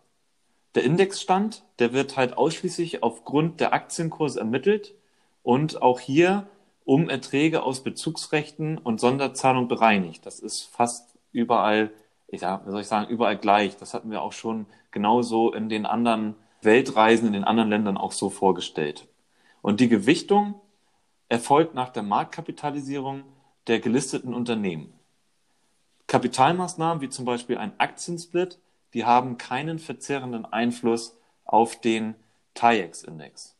Der 0.74 0.84
Indexstand, 0.84 1.64
der 1.78 1.92
wird 1.92 2.16
halt 2.16 2.36
ausschließlich 2.36 3.02
aufgrund 3.02 3.60
der 3.60 3.74
Aktienkurse 3.74 4.40
ermittelt 4.40 4.94
und 5.42 5.82
auch 5.82 6.00
hier 6.00 6.48
um 6.84 7.08
Erträge 7.08 7.62
aus 7.62 7.84
Bezugsrechten 7.84 8.78
und 8.78 9.00
Sonderzahlung 9.00 9.68
bereinigt. 9.68 10.24
Das 10.26 10.40
ist 10.40 10.62
fast 10.62 11.14
überall 11.30 11.92
ich 12.32 12.40
sag, 12.40 12.62
soll 12.66 12.80
ich 12.80 12.86
sagen, 12.86 13.10
überall 13.10 13.36
gleich. 13.36 13.76
Das 13.76 13.92
hatten 13.92 14.10
wir 14.10 14.22
auch 14.22 14.32
schon 14.32 14.66
genauso 14.90 15.52
in 15.52 15.68
den 15.68 15.84
anderen 15.84 16.34
Weltreisen, 16.62 17.26
in 17.26 17.34
den 17.34 17.44
anderen 17.44 17.68
Ländern 17.68 17.98
auch 17.98 18.12
so 18.12 18.30
vorgestellt. 18.30 19.06
Und 19.60 19.80
die 19.80 19.88
Gewichtung 19.88 20.54
erfolgt 21.32 21.74
nach 21.74 21.88
der 21.88 22.02
Marktkapitalisierung 22.02 23.22
der 23.66 23.80
gelisteten 23.80 24.34
Unternehmen. 24.34 24.92
Kapitalmaßnahmen 26.06 27.00
wie 27.00 27.08
zum 27.08 27.24
Beispiel 27.24 27.56
ein 27.56 27.72
Aktiensplit, 27.78 28.58
die 28.92 29.06
haben 29.06 29.38
keinen 29.38 29.78
verzerrenden 29.78 30.44
Einfluss 30.44 31.16
auf 31.46 31.80
den 31.80 32.16
TAIEX-Index. 32.52 33.56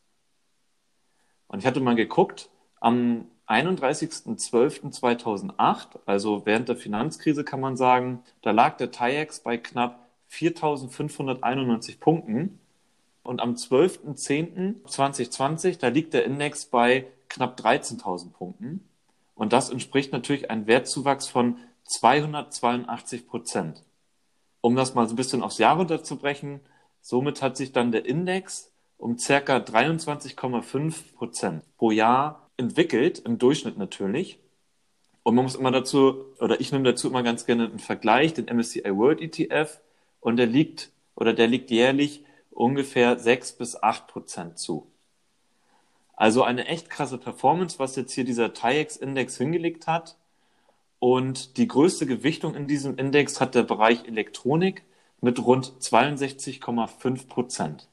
Und 1.47 1.57
ich 1.57 1.65
hatte 1.65 1.79
mal 1.79 1.95
geguckt, 1.95 2.51
am 2.79 3.25
31.12.2008, 3.47 5.87
also 6.05 6.45
während 6.45 6.69
der 6.69 6.75
Finanzkrise 6.75 7.43
kann 7.43 7.59
man 7.59 7.75
sagen, 7.75 8.21
da 8.43 8.51
lag 8.51 8.77
der 8.77 8.91
TAIEX 8.91 9.39
bei 9.39 9.57
knapp 9.57 10.07
4.591 10.29 11.99
Punkten. 11.99 12.59
Und 13.23 13.41
am 13.41 13.55
12.10.2020, 13.55 15.79
da 15.79 15.87
liegt 15.87 16.13
der 16.13 16.25
Index 16.25 16.65
bei 16.65 17.07
knapp 17.33 17.59
13.000 17.59 18.31
Punkten. 18.31 18.87
Und 19.35 19.51
das 19.51 19.69
entspricht 19.69 20.13
natürlich 20.13 20.49
einem 20.49 20.67
Wertzuwachs 20.67 21.27
von 21.27 21.57
282 21.85 23.27
Prozent. 23.27 23.83
Um 24.61 24.75
das 24.75 24.93
mal 24.93 25.07
so 25.07 25.13
ein 25.13 25.17
bisschen 25.17 25.43
aufs 25.43 25.57
Jahr 25.57 25.75
runterzubrechen, 25.75 26.61
somit 27.01 27.41
hat 27.41 27.57
sich 27.57 27.73
dann 27.73 27.91
der 27.91 28.05
Index 28.05 28.71
um 28.97 29.17
circa 29.17 29.57
23,5 29.57 31.15
Prozent 31.15 31.63
pro 31.77 31.91
Jahr 31.91 32.49
entwickelt, 32.55 33.19
im 33.19 33.37
Durchschnitt 33.37 33.77
natürlich. 33.77 34.39
Und 35.23 35.35
man 35.35 35.43
muss 35.43 35.55
immer 35.55 35.71
dazu, 35.71 36.25
oder 36.39 36.61
ich 36.61 36.71
nehme 36.71 36.85
dazu 36.85 37.09
immer 37.09 37.23
ganz 37.23 37.45
gerne 37.45 37.65
einen 37.65 37.79
Vergleich, 37.79 38.33
den 38.33 38.45
MSCI 38.45 38.95
World 38.95 39.21
ETF, 39.21 39.81
und 40.19 40.37
der 40.37 40.45
liegt, 40.45 40.91
oder 41.15 41.33
der 41.33 41.47
liegt 41.47 41.71
jährlich 41.71 42.23
ungefähr 42.51 43.17
6 43.17 43.53
bis 43.53 43.81
8 43.81 44.07
Prozent 44.07 44.57
zu. 44.57 44.92
Also 46.15 46.43
eine 46.43 46.67
echt 46.67 46.89
krasse 46.89 47.17
Performance, 47.17 47.79
was 47.79 47.95
jetzt 47.95 48.13
hier 48.13 48.23
dieser 48.23 48.53
TAIEX-Index 48.53 49.37
hingelegt 49.37 49.87
hat. 49.87 50.17
Und 50.99 51.57
die 51.57 51.67
größte 51.67 52.05
Gewichtung 52.05 52.55
in 52.55 52.67
diesem 52.67 52.97
Index 52.97 53.41
hat 53.41 53.55
der 53.55 53.63
Bereich 53.63 54.05
Elektronik 54.05 54.83
mit 55.21 55.43
rund 55.43 55.73
62,5 55.79 57.27
Prozent. 57.27 57.89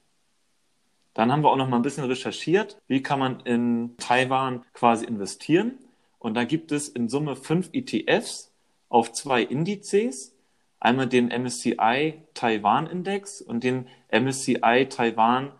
Dann 1.15 1.33
haben 1.33 1.43
wir 1.43 1.50
auch 1.50 1.57
noch 1.57 1.69
mal 1.69 1.77
ein 1.77 1.83
bisschen 1.83 2.05
recherchiert, 2.05 2.81
wie 2.87 3.03
kann 3.03 3.19
man 3.19 3.41
in 3.41 3.97
Taiwan 3.97 4.65
quasi 4.75 5.07
investieren. 5.07 5.79
Und 6.19 6.35
da 6.35 6.45
gibt 6.45 6.71
es 6.71 6.89
in 6.89 7.09
Summe 7.09 7.35
fünf 7.35 7.71
ETFs 7.73 8.53
auf 8.89 9.12
zwei 9.12 9.43
Indizes. 9.43 10.37
Einmal 10.79 11.09
den 11.09 11.29
MSCI 11.29 12.23
Taiwan 12.35 12.87
Index 12.87 13.43
und 13.43 13.65
den 13.65 13.89
MSCI 14.11 14.87
Taiwan 14.89 15.53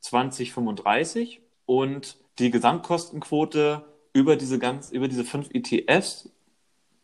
2035. 0.00 1.40
Und 1.66 2.16
die 2.38 2.50
Gesamtkostenquote 2.50 3.84
über 4.12 4.36
diese 4.36 4.58
ganz, 4.58 4.90
über 4.90 5.08
diese 5.08 5.24
fünf 5.24 5.50
ETFs, 5.52 6.30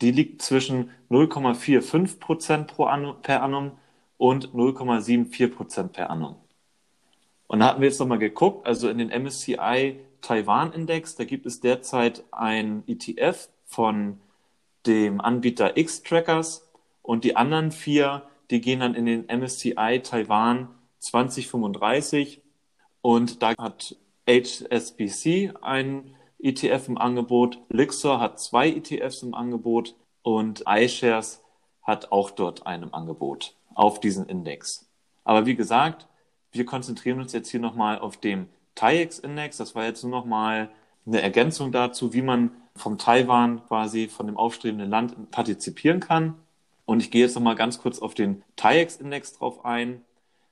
die 0.01 0.11
liegt 0.11 0.43
zwischen 0.43 0.91
0,45 1.11 2.19
Prozent 2.19 2.67
pro 2.69 2.85
annum, 2.85 3.17
per 3.23 3.43
annum 3.43 3.73
und 4.17 4.49
0,74 4.55 5.49
Prozent 5.49 5.93
per 5.93 6.11
annum. 6.11 6.37
Und 7.47 7.61
da 7.61 7.67
hatten 7.67 7.81
wir 7.81 7.89
jetzt 7.89 8.01
nochmal 8.01 8.19
geguckt, 8.19 8.67
also 8.67 8.89
in 8.89 8.99
den 8.99 9.09
MSCI 9.09 10.01
Taiwan 10.23 10.73
Index, 10.73 11.17
da 11.17 11.25
gibt 11.25 11.45
es 11.45 11.61
derzeit 11.61 12.25
ein 12.31 12.85
ETF 12.87 13.49
von 13.67 14.21
dem 14.87 15.21
Anbieter 15.21 15.77
X-Trackers 15.77 16.69
und 17.03 17.25
die 17.25 17.37
anderen 17.37 17.73
vier, 17.73 18.23
die 18.51 18.61
gehen 18.61 18.81
dann 18.81 18.95
in 18.95 19.07
den 19.07 19.27
MSCI 19.27 20.01
Taiwan 20.03 20.69
2035 21.01 22.41
und 23.03 23.43
da 23.43 23.55
hat 23.59 23.97
HSBC 24.29 25.53
ein 25.61 26.15
ETF 26.39 26.89
im 26.89 26.99
Angebot, 26.99 27.59
Lixor 27.69 28.21
hat 28.21 28.41
zwei 28.41 28.69
ETFs 28.69 29.23
im 29.23 29.35
Angebot 29.35 29.95
und 30.23 30.65
iShares 30.67 31.43
hat 31.83 32.13
auch 32.13 32.31
dort 32.31 32.67
einen 32.67 32.85
im 32.85 32.95
Angebot 32.95 33.55
auf 33.75 34.01
diesen 34.01 34.27
Index. 34.27 34.89
Aber 35.25 35.47
wie 35.47 35.55
gesagt, 35.55 36.07
wir 36.53 36.67
konzentrieren 36.67 37.21
uns 37.21 37.33
jetzt 37.33 37.49
hier 37.49 37.61
nochmal 37.61 37.99
auf 37.99 38.17
den 38.17 38.49
TAIEX-Index. 38.75 39.57
Das 39.57 39.75
war 39.75 39.85
jetzt 39.85 40.03
nur 40.03 40.11
nochmal 40.11 40.71
eine 41.07 41.23
Ergänzung 41.23 41.73
dazu, 41.73 42.13
wie 42.13 42.23
man 42.23 42.51
vom 42.75 42.99
Taiwan 42.99 43.65
quasi 43.67 44.09
von 44.09 44.27
dem 44.27 44.37
aufstrebenden 44.37 44.91
Land 44.91 45.31
partizipieren 45.31 46.01
kann. 46.01 46.35
Und 46.85 47.01
ich 47.01 47.11
gehe 47.11 47.23
jetzt 47.23 47.35
nochmal 47.35 47.55
ganz 47.55 47.81
kurz 47.81 47.99
auf 47.99 48.15
den 48.15 48.43
TAIEX-Index 48.57 49.39
drauf 49.39 49.65
ein. 49.65 50.03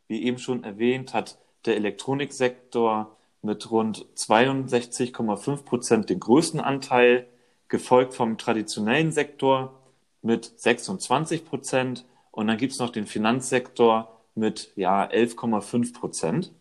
Wie 0.09 0.23
eben 0.25 0.39
schon 0.39 0.65
erwähnt, 0.65 1.15
hat 1.15 1.39
der 1.67 1.77
Elektroniksektor 1.77 3.17
mit 3.42 3.70
rund 3.70 4.06
62,5 4.16 5.64
Prozent 5.64 6.11
den 6.11 6.20
größten 6.20 6.61
Anteil, 6.61 7.26
gefolgt 7.68 8.14
vom 8.14 8.37
traditionellen 8.37 9.12
Sektor 9.12 9.80
mit 10.23 10.52
26 10.56 11.44
Prozent. 11.44 12.04
Und 12.30 12.49
dann 12.49 12.59
gibt 12.59 12.73
es 12.73 12.78
noch 12.78 12.90
den 12.90 13.06
Finanzsektor 13.06 14.20
mit 14.35 14.73
ja, 14.76 15.04
11,5 15.04 15.94
Prozent. 15.94 16.52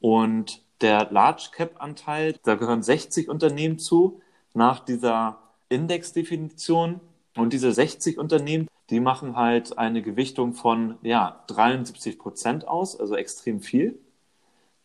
Und 0.00 0.62
der 0.80 1.08
Large 1.10 1.50
Cap 1.52 1.80
Anteil, 1.82 2.34
da 2.44 2.54
gehören 2.54 2.82
60 2.82 3.28
Unternehmen 3.28 3.78
zu 3.78 4.20
nach 4.54 4.80
dieser 4.80 5.38
Indexdefinition. 5.68 7.00
Und 7.36 7.52
diese 7.52 7.72
60 7.72 8.18
Unternehmen, 8.18 8.68
die 8.90 9.00
machen 9.00 9.36
halt 9.36 9.78
eine 9.78 10.02
Gewichtung 10.02 10.54
von 10.54 10.96
ja, 11.02 11.44
73 11.46 12.18
Prozent 12.18 12.66
aus, 12.66 12.98
also 12.98 13.16
extrem 13.16 13.60
viel. 13.60 13.98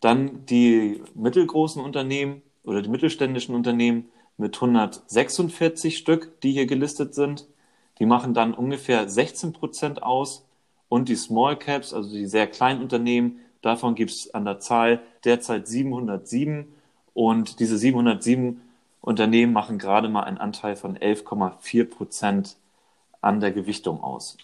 Dann 0.03 0.45
die 0.47 1.01
mittelgroßen 1.15 1.81
Unternehmen 1.81 2.41
oder 2.65 2.81
die 2.81 2.89
mittelständischen 2.89 3.55
Unternehmen 3.55 4.09
mit 4.35 4.53
146 4.53 5.97
Stück, 5.97 6.41
die 6.41 6.51
hier 6.51 6.65
gelistet 6.65 7.15
sind. 7.15 7.47
Die 7.99 8.05
machen 8.05 8.33
dann 8.33 8.53
ungefähr 8.53 9.07
16 9.07 9.53
Prozent 9.53 10.03
aus. 10.03 10.45
Und 10.89 11.07
die 11.07 11.15
Small 11.15 11.57
Caps, 11.57 11.93
also 11.93 12.09
die 12.09 12.25
sehr 12.25 12.47
kleinen 12.47 12.81
Unternehmen, 12.81 13.39
davon 13.61 13.95
gibt 13.95 14.11
es 14.11 14.33
an 14.33 14.43
der 14.43 14.59
Zahl 14.59 15.01
derzeit 15.23 15.69
707. 15.69 16.67
Und 17.13 17.61
diese 17.61 17.77
707 17.77 18.59
Unternehmen 18.99 19.53
machen 19.53 19.77
gerade 19.77 20.09
mal 20.09 20.23
einen 20.23 20.37
Anteil 20.37 20.75
von 20.75 20.97
11,4 20.97 21.85
Prozent 21.85 22.57
an 23.21 23.39
der 23.39 23.53
Gewichtung 23.53 24.03
aus. 24.03 24.37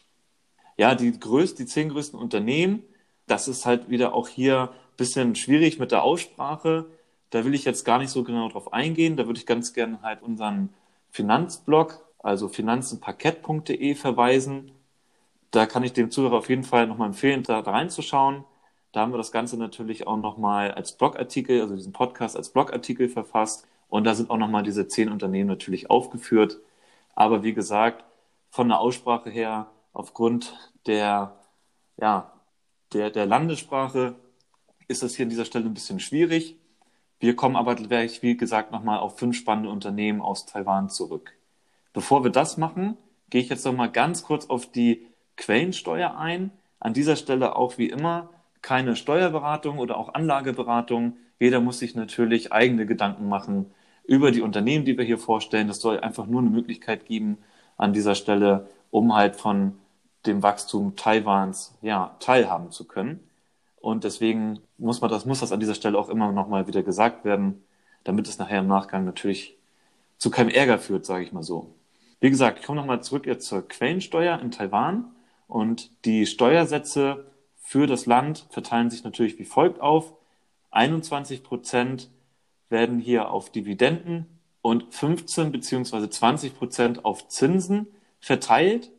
Ja, 0.78 0.96
die, 0.96 1.20
größten, 1.20 1.66
die 1.66 1.70
zehn 1.70 1.89
größten 1.89 2.18
Unternehmen, 2.18 2.82
das 3.28 3.50
ist 3.50 3.66
halt 3.66 3.89
wieder 3.89 4.13
auch 4.13 4.30
hier 4.30 4.70
bisschen 5.00 5.36
schwierig 5.36 5.79
mit 5.79 5.91
der 5.91 6.03
Aussprache. 6.03 6.86
Da 7.32 7.46
will 7.46 7.56
ich 7.56 7.65
jetzt 7.65 7.86
gar 7.86 7.98
nicht 7.98 8.12
so 8.12 8.24
genau 8.24 8.50
drauf 8.50 8.74
eingehen. 8.74 9.18
Da 9.18 9.25
würde 9.25 9.39
ich 9.39 9.46
ganz 9.46 9.74
gerne 9.74 10.01
halt 10.03 10.22
unseren 10.22 10.70
Finanzblog, 11.10 12.06
also 12.20 12.48
finanzenparkett.de 12.48 13.96
verweisen. 13.96 14.72
Da 15.51 15.65
kann 15.65 15.84
ich 15.84 15.94
dem 15.94 16.12
Zuhörer 16.12 16.38
auf 16.38 16.50
jeden 16.50 16.63
Fall 16.63 16.86
nochmal 16.88 17.08
empfehlen, 17.08 17.44
da 17.44 17.60
reinzuschauen. 17.60 18.44
Da 18.91 19.01
haben 19.01 19.13
wir 19.13 19.18
das 19.18 19.32
Ganze 19.32 19.58
natürlich 19.58 20.08
auch 20.08 20.18
nochmal 20.18 20.72
als 20.72 20.98
Blogartikel, 20.98 21.62
also 21.62 21.75
diesen 21.75 21.94
Podcast 21.94 22.36
als 22.36 22.50
Blogartikel 22.50 23.10
verfasst. 23.10 23.68
Und 23.88 24.03
da 24.03 24.13
sind 24.13 24.29
auch 24.29 24.38
nochmal 24.38 24.63
diese 24.63 24.88
zehn 24.88 25.10
Unternehmen 25.10 25.50
natürlich 25.50 25.89
aufgeführt. 25.89 26.60
Aber 27.15 27.44
wie 27.44 27.53
gesagt, 27.53 28.03
von 28.50 28.68
der 28.68 28.79
Aussprache 28.79 29.29
her, 29.29 29.68
aufgrund 29.94 30.72
der, 30.88 31.36
ja, 31.98 32.32
der, 32.94 33.10
der 33.12 33.25
Landessprache 33.25 34.15
ist 34.89 35.03
das 35.03 35.15
hier 35.15 35.25
an 35.25 35.29
dieser 35.29 35.46
Stelle 35.46 35.65
ein 35.65 35.74
bisschen 35.74 36.00
schwierig. 36.01 36.58
Wir 37.19 37.36
kommen 37.36 37.55
aber 37.55 37.75
gleich, 37.75 38.22
wie 38.22 38.36
gesagt, 38.36 38.72
nochmal 38.72 39.00
auf 39.00 39.17
fünf 39.17 39.38
spannende 39.38 39.69
Unternehmen 39.69 40.19
aus 40.22 40.46
Taiwan 40.46 40.89
zurück. 40.89 41.34
Bevor 41.93 42.24
wir 42.24 42.31
das 42.31 42.58
machen, 42.58 42.98
gehe 43.29 43.41
ich 43.41 43.50
jetzt 43.50 43.65
nochmal 43.65 43.91
ganz 43.91 44.24
kurz 44.24 44.48
auf 44.48 44.65
die 44.72 45.05
Quellensteuer 45.38 46.17
ein. 46.17 46.51
An 46.79 46.93
dieser 46.93 47.15
Stelle 47.15 47.55
auch 47.55 47.77
wie 47.77 47.89
immer 47.89 48.29
keine 48.62 48.96
Steuerberatung 48.96 49.77
oder 49.77 49.98
auch 49.98 50.13
Anlageberatung. 50.13 51.17
Jeder 51.39 51.62
muss 51.62 51.79
sich 51.79 51.96
natürlich 51.96 52.51
eigene 52.51 52.86
Gedanken 52.86 53.29
machen 53.29 53.72
über 54.05 54.31
die 54.31 54.41
Unternehmen, 54.41 54.86
die 54.86 54.98
wir 54.98 55.05
hier 55.05 55.19
vorstellen. 55.19 55.67
Das 55.67 55.81
soll 55.81 56.00
einfach 56.00 56.25
nur 56.25 56.41
eine 56.41 56.50
Möglichkeit 56.50 57.05
geben 57.05 57.38
an 57.77 57.93
dieser 57.93 58.15
Stelle, 58.15 58.69
um 58.89 59.15
halt 59.15 59.36
von 59.36 59.77
dem 60.25 60.41
Wachstum 60.41 60.96
Taiwans 60.96 61.77
ja, 61.81 62.15
teilhaben 62.19 62.72
zu 62.72 62.86
können. 62.86 63.19
Und 63.77 64.03
deswegen 64.03 64.60
muss 64.80 65.02
man 65.02 65.10
das, 65.12 65.26
muss 65.26 65.42
das 65.42 65.52
an 65.52 65.60
dieser 65.60 65.76
Stelle 65.76 65.98
auch 65.98 66.10
immer 66.10 66.32
nochmal 66.32 66.68
wieder 66.68 66.84
gesagt 66.84 67.26
werden, 67.26 67.64
damit 68.04 68.28
es 68.28 68.40
nachher 68.40 68.60
im 68.60 68.68
Nachgang 68.68 69.06
natürlich 69.06 69.58
zu 70.18 70.32
keinem 70.32 70.50
Ärger 70.50 70.80
führt, 70.80 71.06
sage 71.06 71.24
ich 71.24 71.32
mal 71.32 71.44
so. 71.44 71.76
Wie 72.20 72.30
gesagt, 72.30 72.60
ich 72.60 72.66
komme 72.66 72.80
nochmal 72.80 73.02
zurück 73.02 73.26
jetzt 73.26 73.48
zur 73.48 73.68
Quellensteuer 73.68 74.40
in 74.40 74.52
Taiwan 74.52 75.12
und 75.48 75.92
die 76.06 76.26
Steuersätze 76.26 77.26
für 77.62 77.88
das 77.88 78.06
Land 78.06 78.48
verteilen 78.50 78.90
sich 78.90 79.04
natürlich 79.04 79.38
wie 79.40 79.46
folgt 79.46 79.80
auf. 79.80 80.14
21 80.72 81.44
Prozent 81.44 82.10
werden 82.70 83.00
hier 83.00 83.32
auf 83.32 83.52
Dividenden 83.52 84.26
und 84.62 84.94
15 84.94 85.52
beziehungsweise 85.52 86.10
20 86.10 86.58
Prozent 86.58 87.06
auf 87.06 87.28
Zinsen 87.28 87.88
verteilt. 88.20 88.92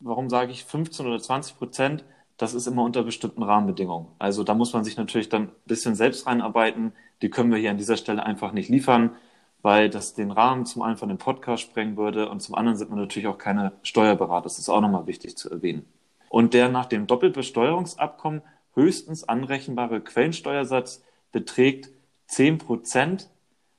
Warum 0.00 0.28
sage 0.28 0.52
ich 0.52 0.64
15 0.64 1.06
oder 1.06 1.20
20 1.20 1.56
Prozent? 1.56 2.04
Das 2.40 2.54
ist 2.54 2.66
immer 2.66 2.84
unter 2.84 3.02
bestimmten 3.02 3.42
Rahmenbedingungen. 3.42 4.06
Also 4.18 4.44
da 4.44 4.54
muss 4.54 4.72
man 4.72 4.82
sich 4.82 4.96
natürlich 4.96 5.28
dann 5.28 5.42
ein 5.42 5.52
bisschen 5.66 5.94
selbst 5.94 6.26
reinarbeiten. 6.26 6.92
Die 7.20 7.28
können 7.28 7.50
wir 7.50 7.58
hier 7.58 7.70
an 7.70 7.76
dieser 7.76 7.98
Stelle 7.98 8.24
einfach 8.24 8.52
nicht 8.52 8.70
liefern, 8.70 9.14
weil 9.60 9.90
das 9.90 10.14
den 10.14 10.30
Rahmen 10.30 10.64
zum 10.64 10.80
einen 10.80 10.96
von 10.96 11.10
dem 11.10 11.18
Podcast 11.18 11.64
sprengen 11.64 11.98
würde 11.98 12.30
und 12.30 12.40
zum 12.40 12.54
anderen 12.54 12.78
sind 12.78 12.90
wir 12.90 12.96
natürlich 12.96 13.28
auch 13.28 13.36
keine 13.36 13.72
Steuerberater. 13.82 14.44
Das 14.44 14.58
ist 14.58 14.70
auch 14.70 14.80
nochmal 14.80 15.06
wichtig 15.06 15.36
zu 15.36 15.50
erwähnen. 15.50 15.84
Und 16.30 16.54
der 16.54 16.70
nach 16.70 16.86
dem 16.86 17.06
Doppelbesteuerungsabkommen 17.06 18.40
höchstens 18.74 19.28
anrechenbare 19.28 20.00
Quellensteuersatz, 20.00 21.02
beträgt 21.32 21.90
10% 22.30 23.26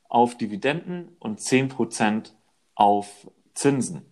auf 0.08 0.38
Dividenden 0.38 1.16
und 1.20 1.40
10% 1.40 2.32
auf 2.76 3.28
Zinsen. 3.56 4.06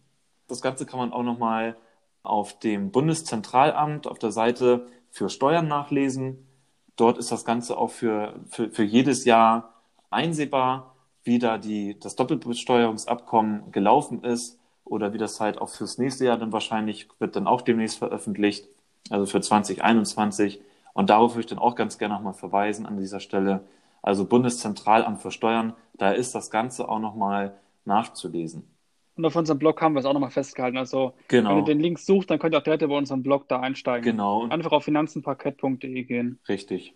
Das 0.47 0.63
Ganze 0.63 0.87
kann 0.87 0.99
man 0.99 1.13
auch 1.13 1.21
nochmal 1.21 1.77
auf 2.23 2.59
dem 2.59 2.91
Bundeszentralamt 2.91 4.07
auf 4.07 4.19
der 4.19 4.31
Seite 4.31 4.87
für 5.11 5.29
Steuern 5.29 5.67
nachlesen. 5.67 6.47
Dort 6.95 7.17
ist 7.17 7.31
das 7.31 7.45
Ganze 7.45 7.77
auch 7.77 7.91
für, 7.91 8.35
für, 8.49 8.69
für 8.69 8.83
jedes 8.83 9.25
Jahr 9.25 9.73
einsehbar, 10.09 10.95
wie 11.23 11.39
da 11.39 11.57
die, 11.57 11.99
das 11.99 12.15
Doppelbesteuerungsabkommen 12.15 13.71
gelaufen 13.71 14.23
ist 14.23 14.59
oder 14.83 15.13
wie 15.13 15.17
das 15.17 15.39
halt 15.39 15.59
auch 15.59 15.69
fürs 15.69 15.97
nächste 15.97 16.25
Jahr 16.25 16.37
dann 16.37 16.51
wahrscheinlich 16.51 17.07
wird 17.19 17.35
dann 17.35 17.47
auch 17.47 17.61
demnächst 17.61 17.99
veröffentlicht, 17.99 18.67
also 19.09 19.25
für 19.25 19.41
2021. 19.41 20.61
Und 20.93 21.09
darauf 21.09 21.33
würde 21.33 21.41
ich 21.41 21.45
dann 21.47 21.59
auch 21.59 21.75
ganz 21.75 21.97
gerne 21.97 22.15
nochmal 22.15 22.33
verweisen 22.33 22.85
an 22.85 22.97
dieser 22.97 23.19
Stelle. 23.19 23.61
Also 24.01 24.25
Bundeszentralamt 24.25 25.21
für 25.21 25.31
Steuern, 25.31 25.73
da 25.93 26.11
ist 26.11 26.33
das 26.35 26.51
Ganze 26.51 26.89
auch 26.89 26.99
nochmal 26.99 27.57
nachzulesen. 27.85 28.67
Und 29.19 29.25
auf 29.25 29.35
unserem 29.35 29.59
Blog 29.59 29.81
haben 29.81 29.95
wir 29.95 29.99
es 29.99 30.05
auch 30.05 30.13
nochmal 30.13 30.31
festgehalten. 30.31 30.77
Also 30.77 31.13
genau. 31.27 31.49
wenn 31.49 31.57
ihr 31.57 31.63
den 31.65 31.79
Link 31.81 31.99
sucht, 31.99 32.31
dann 32.31 32.39
könnt 32.39 32.55
ihr 32.55 32.59
auch 32.59 32.63
direkt 32.63 32.83
über 32.83 32.97
unseren 32.97 33.21
Blog 33.21 33.49
da 33.49 33.59
einsteigen. 33.59 34.03
Genau. 34.03 34.47
Einfach 34.47 34.71
auf 34.71 34.85
finanzenparkett.de 34.85 36.03
gehen. 36.03 36.39
Richtig. 36.47 36.93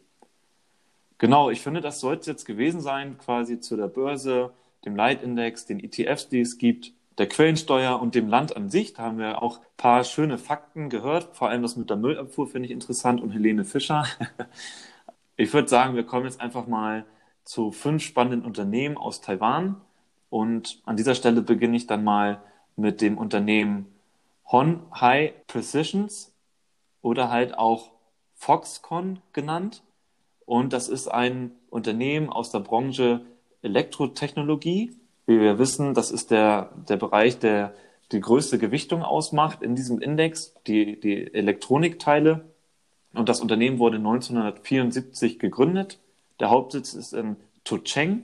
Genau, 1.18 1.50
ich 1.50 1.60
finde, 1.60 1.82
das 1.82 2.00
sollte 2.00 2.22
es 2.22 2.28
jetzt 2.28 2.46
gewesen 2.46 2.80
sein, 2.80 3.18
quasi 3.18 3.60
zu 3.60 3.76
der 3.76 3.88
Börse, 3.88 4.52
dem 4.86 4.96
Leitindex, 4.96 5.66
den 5.66 5.82
ETFs, 5.82 6.30
die 6.30 6.40
es 6.40 6.58
gibt 6.58 6.94
der 7.18 7.28
Quellensteuer 7.28 8.02
und 8.02 8.16
dem 8.16 8.30
Land 8.30 8.56
an 8.56 8.70
sich. 8.70 8.94
Da 8.94 9.04
haben 9.04 9.18
wir 9.18 9.44
auch 9.44 9.60
ein 9.60 9.66
paar 9.76 10.06
schöne 10.06 10.38
Fakten 10.38 10.90
gehört. 10.90 11.36
Vor 11.36 11.50
allem 11.50 11.62
das 11.62 11.76
mit 11.76 11.90
der 11.90 11.98
Müllabfuhr 11.98 12.48
finde 12.48 12.68
ich 12.68 12.72
interessant 12.72 13.20
und 13.22 13.32
Helene 13.32 13.66
Fischer. 13.66 14.06
Ich 15.36 15.52
würde 15.52 15.68
sagen, 15.68 15.96
wir 15.96 16.04
kommen 16.04 16.26
jetzt 16.26 16.40
einfach 16.40 16.68
mal 16.68 17.06
zu 17.44 17.72
fünf 17.72 18.04
spannenden 18.04 18.44
Unternehmen 18.44 18.98
aus 18.98 19.20
Taiwan. 19.20 19.82
Und 20.34 20.82
an 20.86 20.98
dieser 20.98 21.16
Stelle 21.16 21.42
beginne 21.42 21.78
ich 21.78 21.86
dann 21.86 22.04
mal 22.04 22.42
mit 22.76 23.02
dem 23.02 23.18
Unternehmen 23.18 23.86
Hon 24.52 24.82
High 25.00 25.34
Precisions 25.48 26.34
oder 27.02 27.30
halt 27.30 27.58
auch 27.58 27.92
Foxconn 28.36 29.20
genannt. 29.32 29.84
Und 30.46 30.74
das 30.74 30.90
ist 30.90 31.08
ein 31.08 31.52
Unternehmen 31.70 32.30
aus 32.30 32.50
der 32.50 32.60
Branche 32.60 33.22
Elektrotechnologie 33.62 34.98
wie 35.26 35.40
wir 35.40 35.58
wissen, 35.58 35.94
das 35.94 36.12
ist 36.12 36.32
der, 36.32 36.72
der 36.90 36.98
Bereich, 36.98 37.40
der 37.40 37.74
die 38.12 38.20
größte 38.20 38.58
Gewichtung 38.58 39.04
ausmacht 39.04 39.62
in 39.62 39.76
diesem 39.76 40.00
Index, 40.00 40.54
die, 40.68 41.00
die 41.00 41.34
Elektronikteile. 41.34 42.44
Und 43.14 43.30
das 43.30 43.42
Unternehmen 43.42 43.80
wurde 43.80 43.98
1974 43.98 45.40
gegründet. 45.40 46.00
Der 46.40 46.50
Hauptsitz 46.50 46.94
ist 46.94 47.14
in 47.14 47.38
Tucheng. 47.64 48.24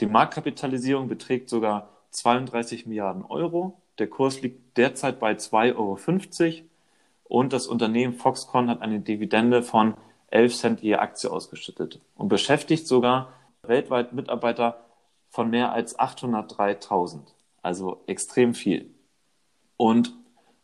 Die 0.00 0.06
Marktkapitalisierung 0.06 1.08
beträgt 1.08 1.50
sogar 1.50 1.90
32 2.10 2.86
Milliarden 2.86 3.22
Euro. 3.24 3.82
Der 3.98 4.08
Kurs 4.08 4.40
liegt 4.40 4.78
derzeit 4.78 5.20
bei 5.20 5.32
2,50 5.32 5.76
Euro. 5.76 5.98
Und 7.24 7.52
das 7.52 7.66
Unternehmen 7.66 8.14
Foxconn 8.14 8.70
hat 8.70 8.80
eine 8.80 9.00
Dividende 9.00 9.62
von 9.62 9.94
11 10.28 10.56
Cent 10.56 10.80
je 10.80 10.94
Aktie 10.94 11.30
ausgeschüttet 11.30 12.00
und 12.16 12.28
beschäftigt 12.28 12.86
sogar 12.86 13.32
weltweit 13.62 14.12
Mitarbeiter 14.12 14.80
von 15.28 15.50
mehr 15.50 15.72
als 15.72 15.98
803.000. 15.98 17.20
Also 17.62 18.02
extrem 18.06 18.54
viel. 18.54 18.94
Und 19.76 20.14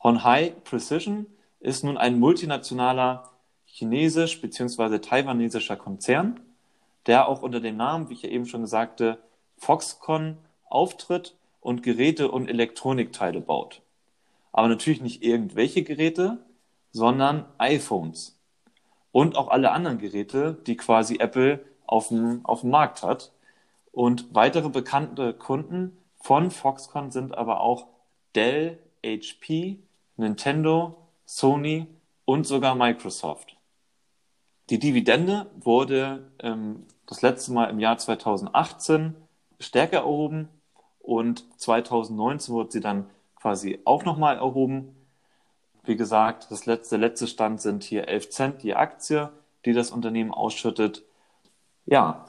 Honhai 0.02 0.54
Precision 0.64 1.26
ist 1.60 1.84
nun 1.84 1.98
ein 1.98 2.18
multinationaler 2.18 3.30
chinesisch 3.66 4.40
bzw. 4.40 4.98
taiwanesischer 4.98 5.76
Konzern, 5.76 6.40
der 7.06 7.28
auch 7.28 7.42
unter 7.42 7.60
dem 7.60 7.76
Namen, 7.76 8.08
wie 8.08 8.14
ich 8.14 8.22
ja 8.22 8.30
eben 8.30 8.46
schon 8.46 8.66
sagte, 8.66 9.18
Foxconn 9.58 10.38
auftritt 10.68 11.36
und 11.60 11.82
Geräte 11.82 12.30
und 12.30 12.48
Elektronikteile 12.48 13.40
baut. 13.40 13.82
Aber 14.52 14.68
natürlich 14.68 15.02
nicht 15.02 15.22
irgendwelche 15.22 15.82
Geräte, 15.82 16.38
sondern 16.92 17.44
iPhones. 17.58 18.38
Und 19.12 19.36
auch 19.36 19.48
alle 19.48 19.72
anderen 19.72 19.98
Geräte, 19.98 20.56
die 20.66 20.76
quasi 20.76 21.16
Apple 21.18 21.64
auf 21.86 22.08
dem, 22.08 22.44
auf 22.44 22.60
dem 22.60 22.70
Markt 22.70 23.02
hat. 23.02 23.32
Und 23.92 24.34
weitere 24.34 24.68
bekannte 24.68 25.32
Kunden 25.32 25.96
von 26.20 26.50
Foxconn 26.50 27.10
sind 27.10 27.36
aber 27.36 27.60
auch 27.60 27.86
Dell, 28.34 28.78
HP, 29.04 29.78
Nintendo, 30.16 30.96
Sony 31.24 31.86
und 32.24 32.46
sogar 32.46 32.74
Microsoft. 32.74 33.56
Die 34.70 34.78
Dividende 34.78 35.46
wurde 35.56 36.30
ähm, 36.40 36.86
das 37.06 37.22
letzte 37.22 37.52
Mal 37.52 37.70
im 37.70 37.78
Jahr 37.78 37.98
2018 37.98 39.14
stärker 39.60 39.98
erhoben 39.98 40.48
und 41.00 41.44
2019 41.60 42.54
wurde 42.54 42.72
sie 42.72 42.80
dann 42.80 43.06
quasi 43.36 43.80
auch 43.84 44.04
nochmal 44.04 44.36
erhoben. 44.36 44.94
Wie 45.84 45.96
gesagt, 45.96 46.48
das 46.50 46.66
letzte, 46.66 46.96
letzte 46.96 47.26
Stand 47.26 47.60
sind 47.60 47.84
hier 47.84 48.08
11 48.08 48.30
Cent 48.30 48.62
die 48.62 48.74
Aktie, 48.74 49.30
die 49.64 49.72
das 49.72 49.90
Unternehmen 49.90 50.32
ausschüttet. 50.32 51.04
Ja, 51.84 52.26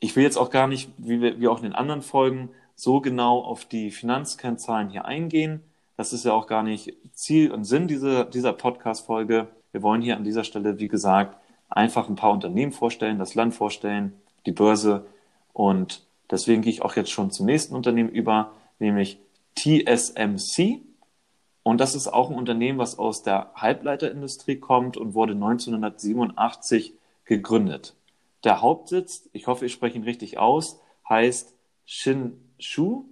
ich 0.00 0.16
will 0.16 0.22
jetzt 0.22 0.36
auch 0.36 0.50
gar 0.50 0.66
nicht, 0.66 0.90
wie, 0.98 1.20
wir, 1.20 1.40
wie 1.40 1.48
auch 1.48 1.58
in 1.58 1.64
den 1.64 1.74
anderen 1.74 2.02
Folgen, 2.02 2.50
so 2.74 3.00
genau 3.00 3.40
auf 3.40 3.64
die 3.64 3.90
Finanzkennzahlen 3.90 4.90
hier 4.90 5.04
eingehen. 5.04 5.62
Das 5.96 6.12
ist 6.12 6.24
ja 6.24 6.32
auch 6.32 6.46
gar 6.46 6.62
nicht 6.62 6.94
Ziel 7.12 7.52
und 7.52 7.64
Sinn 7.64 7.88
dieser, 7.88 8.24
dieser 8.24 8.54
Podcast-Folge. 8.54 9.48
Wir 9.72 9.82
wollen 9.82 10.02
hier 10.02 10.16
an 10.16 10.24
dieser 10.24 10.44
Stelle, 10.44 10.78
wie 10.78 10.88
gesagt, 10.88 11.36
einfach 11.68 12.08
ein 12.08 12.16
paar 12.16 12.32
Unternehmen 12.32 12.72
vorstellen, 12.72 13.18
das 13.18 13.34
Land 13.34 13.54
vorstellen, 13.54 14.14
die 14.46 14.52
Börse. 14.52 15.06
Und 15.52 16.02
deswegen 16.30 16.62
gehe 16.62 16.72
ich 16.72 16.82
auch 16.82 16.96
jetzt 16.96 17.10
schon 17.10 17.30
zum 17.30 17.46
nächsten 17.46 17.74
Unternehmen 17.74 18.08
über, 18.08 18.52
nämlich 18.78 19.18
TSMC. 19.56 20.80
Und 21.62 21.80
das 21.80 21.94
ist 21.94 22.08
auch 22.08 22.30
ein 22.30 22.36
Unternehmen, 22.36 22.78
was 22.78 22.98
aus 22.98 23.22
der 23.22 23.52
Halbleiterindustrie 23.54 24.56
kommt 24.56 24.96
und 24.96 25.14
wurde 25.14 25.34
1987 25.34 26.94
gegründet. 27.24 27.94
Der 28.44 28.62
Hauptsitz, 28.62 29.28
ich 29.32 29.46
hoffe, 29.46 29.66
ich 29.66 29.72
spreche 29.72 29.96
ihn 29.96 30.04
richtig 30.04 30.38
aus, 30.38 30.80
heißt 31.08 31.54
Shinshu, 31.84 33.04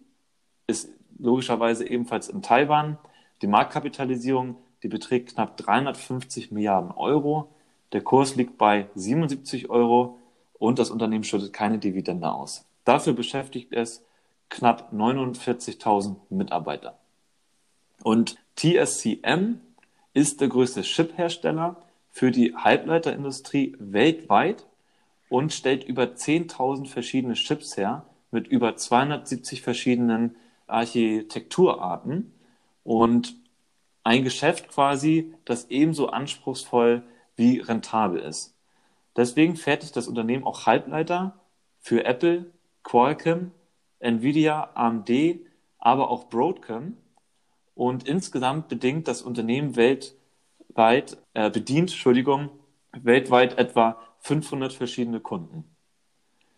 ist 0.66 0.90
logischerweise 1.18 1.86
ebenfalls 1.86 2.28
in 2.28 2.42
Taiwan. 2.42 2.98
Die 3.42 3.46
Marktkapitalisierung, 3.46 4.56
die 4.82 4.88
beträgt 4.88 5.34
knapp 5.34 5.56
350 5.56 6.50
Milliarden 6.50 6.92
Euro. 6.92 7.50
Der 7.92 8.02
Kurs 8.02 8.36
liegt 8.36 8.56
bei 8.58 8.88
77 8.94 9.68
Euro 9.68 10.18
und 10.58 10.78
das 10.78 10.90
Unternehmen 10.90 11.24
schüttet 11.24 11.52
keine 11.52 11.78
Dividende 11.78 12.32
aus. 12.32 12.67
Dafür 12.88 13.12
beschäftigt 13.12 13.74
es 13.74 14.02
knapp 14.48 14.94
49.000 14.94 16.16
Mitarbeiter. 16.30 16.98
Und 18.02 18.36
TSCM 18.56 19.60
ist 20.14 20.40
der 20.40 20.48
größte 20.48 20.80
Chip-Hersteller 20.80 21.82
für 22.08 22.30
die 22.30 22.56
Halbleiterindustrie 22.56 23.76
weltweit 23.78 24.66
und 25.28 25.52
stellt 25.52 25.84
über 25.84 26.04
10.000 26.04 26.86
verschiedene 26.86 27.34
Chips 27.34 27.76
her 27.76 28.06
mit 28.30 28.48
über 28.48 28.74
270 28.74 29.60
verschiedenen 29.60 30.36
Architekturarten 30.66 32.32
und 32.84 33.36
ein 34.02 34.24
Geschäft 34.24 34.68
quasi, 34.68 35.34
das 35.44 35.66
ebenso 35.68 36.08
anspruchsvoll 36.08 37.02
wie 37.36 37.58
rentabel 37.58 38.20
ist. 38.20 38.56
Deswegen 39.14 39.56
fertigt 39.56 39.94
das 39.94 40.08
Unternehmen 40.08 40.44
auch 40.44 40.64
Halbleiter 40.64 41.38
für 41.80 42.06
Apple, 42.06 42.50
Qualcomm, 42.88 43.52
Nvidia, 44.00 44.70
AMD, 44.74 45.10
aber 45.78 46.10
auch 46.10 46.30
Broadcom. 46.30 46.96
Und 47.74 48.08
insgesamt 48.08 48.68
bedingt 48.68 49.06
das 49.08 49.20
Unternehmen 49.20 49.76
weltweit, 49.76 51.18
äh, 51.34 51.50
bedient, 51.50 51.90
Entschuldigung, 51.90 52.48
weltweit 52.92 53.58
etwa 53.58 54.00
500 54.20 54.72
verschiedene 54.72 55.20
Kunden. 55.20 55.64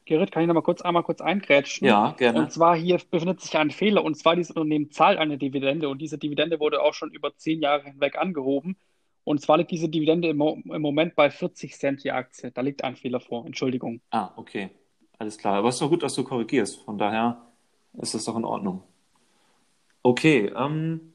Gerrit, 0.05 0.31
kann 0.31 0.43
ich 0.43 0.47
noch 0.47 0.55
mal 0.55 0.63
kurz 0.63 0.83
einmal 0.83 1.03
kurz 1.03 1.21
eingrätschen? 1.21 1.89
Ja, 1.89 2.13
gerne. 2.13 2.39
Und 2.39 2.53
zwar 2.53 2.77
hier 2.77 3.01
befindet 3.11 3.41
sich 3.41 3.57
ein 3.57 3.73
Fehler 3.73 4.05
und 4.05 4.17
zwar 4.17 4.37
dieses 4.37 4.53
Unternehmen 4.53 4.93
zahlt 4.93 5.19
eine 5.19 5.37
Dividende 5.37 5.89
und 5.89 6.01
diese 6.01 6.17
Dividende 6.17 6.61
wurde 6.61 6.81
auch 6.81 6.95
schon 6.95 7.11
über 7.11 7.37
zehn 7.37 7.61
Jahre 7.61 7.85
hinweg 7.85 8.17
angehoben. 8.17 8.77
Und 9.25 9.41
zwar 9.41 9.59
liegt 9.59 9.73
diese 9.73 9.89
Dividende 9.89 10.29
im, 10.29 10.41
im 10.41 10.83
Moment 10.83 11.17
bei 11.17 11.29
40 11.29 11.77
Cent 11.77 12.05
die 12.05 12.13
Aktie. 12.13 12.53
Da 12.53 12.61
liegt 12.61 12.85
ein 12.85 12.95
Fehler 12.97 13.21
vor. 13.21 13.45
Entschuldigung. 13.47 14.01
Ah, 14.11 14.31
okay. 14.37 14.71
Alles 15.21 15.37
klar. 15.37 15.57
Aber 15.57 15.69
es 15.69 15.75
ist 15.75 15.83
doch 15.83 15.91
gut, 15.91 16.03
dass 16.03 16.15
du 16.15 16.25
korrigierst. 16.25 16.81
Von 16.83 16.97
daher 16.97 17.43
ist 17.99 18.15
es 18.15 18.25
doch 18.25 18.37
in 18.37 18.45
Ordnung. 18.47 18.83
Okay. 20.03 20.51
Ähm, 20.57 21.13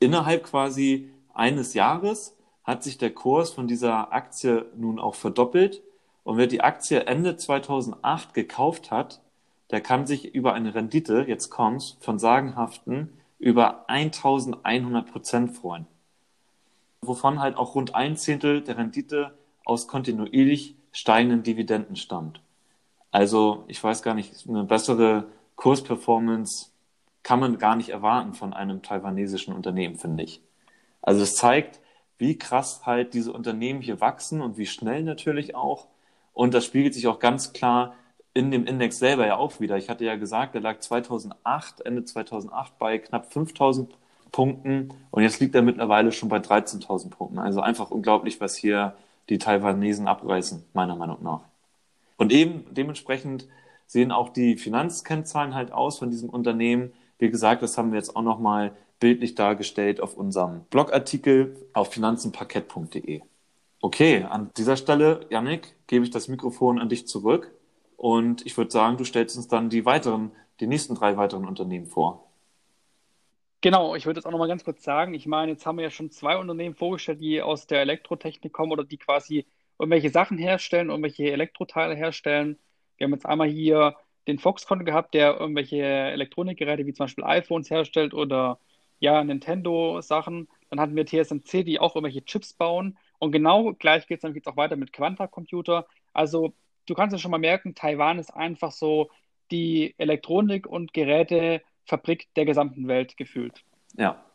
innerhalb 0.00 0.42
quasi 0.42 1.12
eines 1.32 1.72
Jahres 1.72 2.36
hat 2.64 2.82
sich 2.82 2.98
der 2.98 3.14
Kurs 3.14 3.50
von 3.52 3.68
dieser 3.68 4.12
Aktie 4.12 4.66
nun 4.76 4.98
auch 4.98 5.14
verdoppelt. 5.14 5.84
Und 6.24 6.38
wer 6.38 6.48
die 6.48 6.60
Aktie 6.60 7.06
Ende 7.06 7.36
2008 7.36 8.34
gekauft 8.34 8.90
hat, 8.90 9.22
der 9.70 9.80
kann 9.80 10.08
sich 10.08 10.34
über 10.34 10.52
eine 10.52 10.74
Rendite, 10.74 11.24
jetzt 11.28 11.48
kommt's, 11.50 11.98
von 12.00 12.18
sagenhaften 12.18 13.12
über 13.38 13.88
1100 13.88 15.08
Prozent 15.08 15.52
freuen. 15.52 15.86
Wovon 17.00 17.38
halt 17.38 17.56
auch 17.56 17.76
rund 17.76 17.94
ein 17.94 18.16
Zehntel 18.16 18.62
der 18.62 18.76
Rendite 18.76 19.38
aus 19.64 19.86
kontinuierlich 19.86 20.74
steigenden 20.90 21.44
Dividenden 21.44 21.94
stammt. 21.94 22.40
Also 23.16 23.64
ich 23.66 23.82
weiß 23.82 24.02
gar 24.02 24.12
nicht, 24.12 24.46
eine 24.46 24.64
bessere 24.64 25.24
Kursperformance 25.54 26.72
kann 27.22 27.40
man 27.40 27.56
gar 27.56 27.74
nicht 27.74 27.88
erwarten 27.88 28.34
von 28.34 28.52
einem 28.52 28.82
taiwanesischen 28.82 29.54
Unternehmen, 29.54 29.96
finde 29.96 30.22
ich. 30.24 30.42
Also 31.00 31.22
es 31.22 31.34
zeigt, 31.34 31.80
wie 32.18 32.36
krass 32.36 32.82
halt 32.84 33.14
diese 33.14 33.32
Unternehmen 33.32 33.80
hier 33.80 34.02
wachsen 34.02 34.42
und 34.42 34.58
wie 34.58 34.66
schnell 34.66 35.02
natürlich 35.02 35.54
auch. 35.54 35.86
Und 36.34 36.52
das 36.52 36.66
spiegelt 36.66 36.92
sich 36.92 37.06
auch 37.06 37.18
ganz 37.18 37.54
klar 37.54 37.94
in 38.34 38.50
dem 38.50 38.66
Index 38.66 38.98
selber 38.98 39.26
ja 39.26 39.38
auch 39.38 39.60
wieder. 39.60 39.78
Ich 39.78 39.88
hatte 39.88 40.04
ja 40.04 40.16
gesagt, 40.16 40.52
der 40.52 40.60
lag 40.60 40.80
2008, 40.80 41.86
Ende 41.86 42.04
2008 42.04 42.78
bei 42.78 42.98
knapp 42.98 43.32
5000 43.32 43.96
Punkten 44.30 44.92
und 45.10 45.22
jetzt 45.22 45.40
liegt 45.40 45.54
er 45.54 45.62
mittlerweile 45.62 46.12
schon 46.12 46.28
bei 46.28 46.36
13.000 46.36 47.08
Punkten. 47.08 47.38
Also 47.38 47.62
einfach 47.62 47.90
unglaublich, 47.90 48.42
was 48.42 48.56
hier 48.56 48.94
die 49.30 49.38
Taiwanesen 49.38 50.06
abreißen, 50.06 50.66
meiner 50.74 50.96
Meinung 50.96 51.22
nach. 51.22 51.40
Und 52.16 52.32
eben 52.32 52.66
dementsprechend 52.72 53.48
sehen 53.86 54.10
auch 54.10 54.30
die 54.30 54.56
Finanzkennzahlen 54.56 55.54
halt 55.54 55.72
aus 55.72 55.98
von 55.98 56.10
diesem 56.10 56.28
Unternehmen. 56.28 56.92
Wie 57.18 57.30
gesagt, 57.30 57.62
das 57.62 57.78
haben 57.78 57.92
wir 57.92 57.98
jetzt 57.98 58.16
auch 58.16 58.22
nochmal 58.22 58.76
bildlich 58.98 59.34
dargestellt 59.34 60.00
auf 60.00 60.14
unserem 60.14 60.64
Blogartikel 60.70 61.68
auf 61.72 61.92
finanzenparkett.de. 61.92 63.22
Okay, 63.82 64.24
an 64.24 64.50
dieser 64.56 64.76
Stelle, 64.76 65.26
Yannick, 65.30 65.74
gebe 65.86 66.04
ich 66.04 66.10
das 66.10 66.28
Mikrofon 66.28 66.78
an 66.78 66.88
dich 66.88 67.06
zurück 67.06 67.52
und 67.96 68.44
ich 68.46 68.56
würde 68.56 68.70
sagen, 68.70 68.96
du 68.96 69.04
stellst 69.04 69.36
uns 69.36 69.48
dann 69.48 69.68
die 69.68 69.84
weiteren, 69.84 70.32
die 70.60 70.66
nächsten 70.66 70.94
drei 70.94 71.16
weiteren 71.16 71.46
Unternehmen 71.46 71.86
vor. 71.86 72.26
Genau, 73.60 73.94
ich 73.94 74.06
würde 74.06 74.18
jetzt 74.18 74.26
auch 74.26 74.30
nochmal 74.30 74.48
ganz 74.48 74.64
kurz 74.64 74.82
sagen, 74.82 75.14
ich 75.14 75.26
meine, 75.26 75.52
jetzt 75.52 75.66
haben 75.66 75.76
wir 75.76 75.84
ja 75.84 75.90
schon 75.90 76.10
zwei 76.10 76.36
Unternehmen 76.36 76.74
vorgestellt, 76.74 77.20
die 77.20 77.42
aus 77.42 77.66
der 77.66 77.80
Elektrotechnik 77.80 78.52
kommen 78.52 78.72
oder 78.72 78.84
die 78.84 78.98
quasi 78.98 79.46
irgendwelche 79.78 80.10
Sachen 80.10 80.38
herstellen, 80.38 80.90
irgendwelche 80.90 81.30
Elektroteile 81.30 81.94
herstellen. 81.94 82.58
Wir 82.96 83.04
haben 83.06 83.12
jetzt 83.12 83.26
einmal 83.26 83.48
hier 83.48 83.96
den 84.26 84.38
Foxconn 84.38 84.84
gehabt, 84.84 85.14
der 85.14 85.38
irgendwelche 85.38 85.82
Elektronikgeräte 85.82 86.86
wie 86.86 86.92
zum 86.92 87.04
Beispiel 87.04 87.24
iPhones 87.24 87.70
herstellt 87.70 88.14
oder 88.14 88.58
ja, 88.98 89.22
Nintendo-Sachen. 89.22 90.48
Dann 90.70 90.80
hatten 90.80 90.96
wir 90.96 91.06
TSMC, 91.06 91.64
die 91.64 91.78
auch 91.78 91.94
irgendwelche 91.94 92.24
Chips 92.24 92.54
bauen. 92.54 92.98
Und 93.18 93.32
genau 93.32 93.72
gleich 93.74 94.06
geht 94.06 94.18
es 94.18 94.22
dann 94.22 94.34
geht's 94.34 94.48
auch 94.48 94.56
weiter 94.56 94.76
mit 94.76 94.92
Quanta-Computer. 94.92 95.86
Also 96.12 96.54
du 96.86 96.94
kannst 96.94 97.12
ja 97.12 97.18
schon 97.18 97.30
mal 97.30 97.38
merken, 97.38 97.74
Taiwan 97.74 98.18
ist 98.18 98.30
einfach 98.30 98.72
so 98.72 99.10
die 99.50 99.94
Elektronik- 99.98 100.66
und 100.66 100.92
Gerätefabrik 100.92 102.28
der 102.34 102.46
gesamten 102.46 102.88
Welt 102.88 103.16
gefühlt. 103.16 103.64
Ja. 103.96 104.25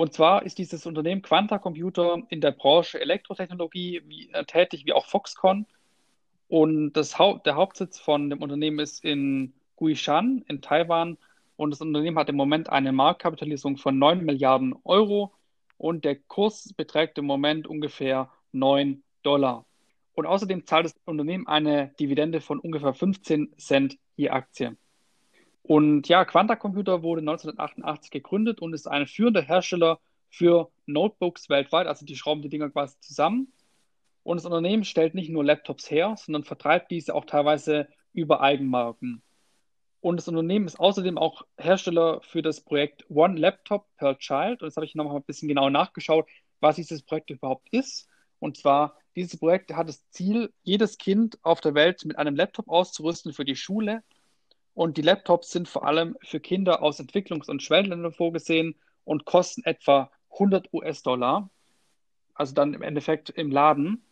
Und 0.00 0.14
zwar 0.14 0.46
ist 0.46 0.56
dieses 0.56 0.86
Unternehmen 0.86 1.20
Quanta 1.20 1.58
Computer 1.58 2.22
in 2.30 2.40
der 2.40 2.52
Branche 2.52 2.98
Elektrotechnologie 2.98 4.00
wie, 4.06 4.30
äh, 4.30 4.46
tätig, 4.46 4.86
wie 4.86 4.94
auch 4.94 5.04
Foxconn. 5.04 5.66
Und 6.48 6.94
das 6.94 7.18
Haupt, 7.18 7.44
der 7.44 7.56
Hauptsitz 7.56 7.98
von 7.98 8.30
dem 8.30 8.42
Unternehmen 8.42 8.78
ist 8.78 9.04
in 9.04 9.52
Guishan 9.76 10.42
in 10.48 10.62
Taiwan. 10.62 11.18
Und 11.56 11.72
das 11.72 11.82
Unternehmen 11.82 12.18
hat 12.18 12.30
im 12.30 12.36
Moment 12.36 12.70
eine 12.70 12.92
Marktkapitalisierung 12.92 13.76
von 13.76 13.98
9 13.98 14.24
Milliarden 14.24 14.74
Euro 14.84 15.34
und 15.76 16.06
der 16.06 16.16
Kurs 16.16 16.72
beträgt 16.72 17.18
im 17.18 17.26
Moment 17.26 17.66
ungefähr 17.66 18.30
9 18.52 19.02
Dollar. 19.22 19.66
Und 20.14 20.24
außerdem 20.24 20.64
zahlt 20.64 20.86
das 20.86 20.94
Unternehmen 21.04 21.46
eine 21.46 21.88
Dividende 22.00 22.40
von 22.40 22.58
ungefähr 22.58 22.94
15 22.94 23.52
Cent 23.58 23.98
je 24.16 24.30
Aktie. 24.30 24.78
Und 25.70 26.08
ja, 26.08 26.24
Quanta 26.24 26.56
Computer 26.56 27.04
wurde 27.04 27.20
1988 27.20 28.10
gegründet 28.10 28.60
und 28.60 28.72
ist 28.72 28.88
ein 28.88 29.06
führender 29.06 29.40
Hersteller 29.40 30.00
für 30.28 30.68
Notebooks 30.86 31.48
weltweit. 31.48 31.86
Also 31.86 32.04
die 32.04 32.16
schrauben 32.16 32.42
die 32.42 32.48
Dinger 32.48 32.70
quasi 32.70 32.98
zusammen. 32.98 33.52
Und 34.24 34.38
das 34.38 34.46
Unternehmen 34.46 34.82
stellt 34.82 35.14
nicht 35.14 35.30
nur 35.30 35.44
Laptops 35.44 35.88
her, 35.88 36.16
sondern 36.18 36.42
vertreibt 36.42 36.90
diese 36.90 37.14
auch 37.14 37.24
teilweise 37.24 37.86
über 38.12 38.40
Eigenmarken. 38.40 39.22
Und 40.00 40.16
das 40.16 40.26
Unternehmen 40.26 40.66
ist 40.66 40.80
außerdem 40.80 41.16
auch 41.16 41.42
Hersteller 41.56 42.20
für 42.22 42.42
das 42.42 42.62
Projekt 42.62 43.08
One 43.08 43.38
Laptop 43.38 43.86
per 43.96 44.18
Child. 44.18 44.62
Und 44.62 44.66
jetzt 44.70 44.76
habe 44.76 44.86
ich 44.86 44.96
nochmal 44.96 45.18
ein 45.18 45.22
bisschen 45.22 45.46
genauer 45.46 45.70
nachgeschaut, 45.70 46.26
was 46.58 46.74
dieses 46.74 47.04
Projekt 47.04 47.30
überhaupt 47.30 47.68
ist. 47.70 48.08
Und 48.40 48.56
zwar, 48.56 48.96
dieses 49.14 49.38
Projekt 49.38 49.72
hat 49.72 49.88
das 49.88 50.04
Ziel, 50.10 50.52
jedes 50.64 50.98
Kind 50.98 51.38
auf 51.42 51.60
der 51.60 51.74
Welt 51.74 52.04
mit 52.04 52.18
einem 52.18 52.34
Laptop 52.34 52.68
auszurüsten 52.68 53.32
für 53.32 53.44
die 53.44 53.54
Schule 53.54 54.02
und 54.74 54.96
die 54.96 55.02
Laptops 55.02 55.50
sind 55.50 55.68
vor 55.68 55.84
allem 55.84 56.16
für 56.22 56.40
Kinder 56.40 56.82
aus 56.82 57.00
Entwicklungs- 57.00 57.50
und 57.50 57.62
Schwellenländern 57.62 58.12
vorgesehen 58.12 58.76
und 59.04 59.24
kosten 59.24 59.62
etwa 59.64 60.10
100 60.32 60.72
US-Dollar. 60.72 61.50
Also 62.34 62.54
dann 62.54 62.74
im 62.74 62.82
Endeffekt 62.82 63.30
im 63.30 63.50
Laden. 63.50 64.02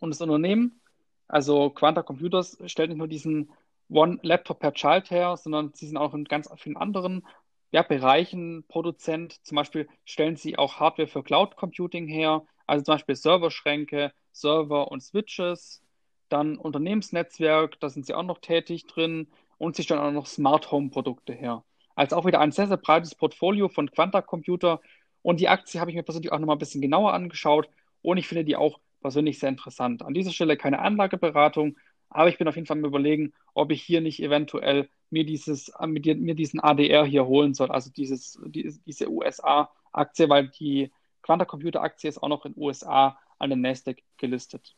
Und 0.00 0.10
das 0.10 0.20
Unternehmen, 0.20 0.80
also 1.26 1.70
Quanta 1.70 2.02
Computers, 2.02 2.58
stellt 2.66 2.90
nicht 2.90 2.98
nur 2.98 3.08
diesen 3.08 3.50
One 3.88 4.18
Laptop 4.22 4.60
per 4.60 4.74
Child 4.74 5.10
her, 5.10 5.36
sondern 5.36 5.72
sie 5.74 5.86
sind 5.86 5.96
auch 5.96 6.12
in 6.12 6.24
ganz 6.24 6.50
vielen 6.56 6.76
anderen 6.76 7.26
ja, 7.70 7.82
Bereichen 7.82 8.64
Produzent. 8.68 9.44
Zum 9.44 9.56
Beispiel 9.56 9.88
stellen 10.04 10.36
sie 10.36 10.58
auch 10.58 10.80
Hardware 10.80 11.08
für 11.08 11.22
Cloud 11.22 11.56
Computing 11.56 12.06
her, 12.06 12.44
also 12.66 12.84
zum 12.84 12.94
Beispiel 12.94 13.16
Serverschränke, 13.16 14.12
Server 14.32 14.90
und 14.90 15.02
Switches. 15.02 15.82
Dann 16.28 16.58
Unternehmensnetzwerk, 16.58 17.80
da 17.80 17.88
sind 17.88 18.04
sie 18.04 18.14
auch 18.14 18.22
noch 18.22 18.38
tätig 18.38 18.86
drin 18.86 19.28
und 19.58 19.76
sie 19.76 19.82
stellen 19.82 20.00
auch 20.00 20.12
noch 20.12 20.26
Smart 20.26 20.70
Home 20.72 20.90
Produkte 20.90 21.32
her. 21.32 21.64
Also 21.94 22.16
auch 22.16 22.24
wieder 22.24 22.40
ein 22.40 22.52
sehr, 22.52 22.68
sehr 22.68 22.76
breites 22.76 23.14
Portfolio 23.14 23.68
von 23.68 23.90
Quanta 23.90 24.22
Computer. 24.22 24.80
Und 25.22 25.40
die 25.40 25.48
Aktie 25.48 25.80
habe 25.80 25.90
ich 25.90 25.96
mir 25.96 26.04
persönlich 26.04 26.32
auch 26.32 26.38
noch 26.38 26.46
mal 26.46 26.54
ein 26.54 26.60
bisschen 26.60 26.80
genauer 26.80 27.12
angeschaut 27.12 27.68
und 28.02 28.18
ich 28.18 28.28
finde 28.28 28.44
die 28.44 28.56
auch 28.56 28.78
persönlich 29.00 29.38
sehr 29.38 29.48
interessant. 29.48 30.02
An 30.02 30.14
dieser 30.14 30.30
Stelle 30.30 30.56
keine 30.56 30.78
Anlageberatung, 30.78 31.76
aber 32.08 32.28
ich 32.28 32.38
bin 32.38 32.48
auf 32.48 32.54
jeden 32.54 32.66
Fall 32.66 32.78
am 32.78 32.84
überlegen, 32.84 33.32
ob 33.52 33.70
ich 33.72 33.82
hier 33.82 34.00
nicht 34.00 34.22
eventuell 34.22 34.88
mir, 35.10 35.24
dieses, 35.24 35.72
mir 35.80 36.34
diesen 36.34 36.60
ADR 36.60 37.04
hier 37.04 37.26
holen 37.26 37.54
soll, 37.54 37.70
also 37.70 37.90
dieses, 37.90 38.40
diese 38.46 39.10
USA-Aktie, 39.10 40.28
weil 40.28 40.48
die 40.48 40.92
Quanta 41.22 41.44
Computer 41.44 41.82
Aktie 41.82 42.08
ist 42.08 42.22
auch 42.22 42.28
noch 42.28 42.46
in 42.46 42.54
den 42.54 42.62
USA 42.62 43.18
an 43.38 43.50
der 43.50 43.58
Nasdaq 43.58 43.98
gelistet 44.16 44.74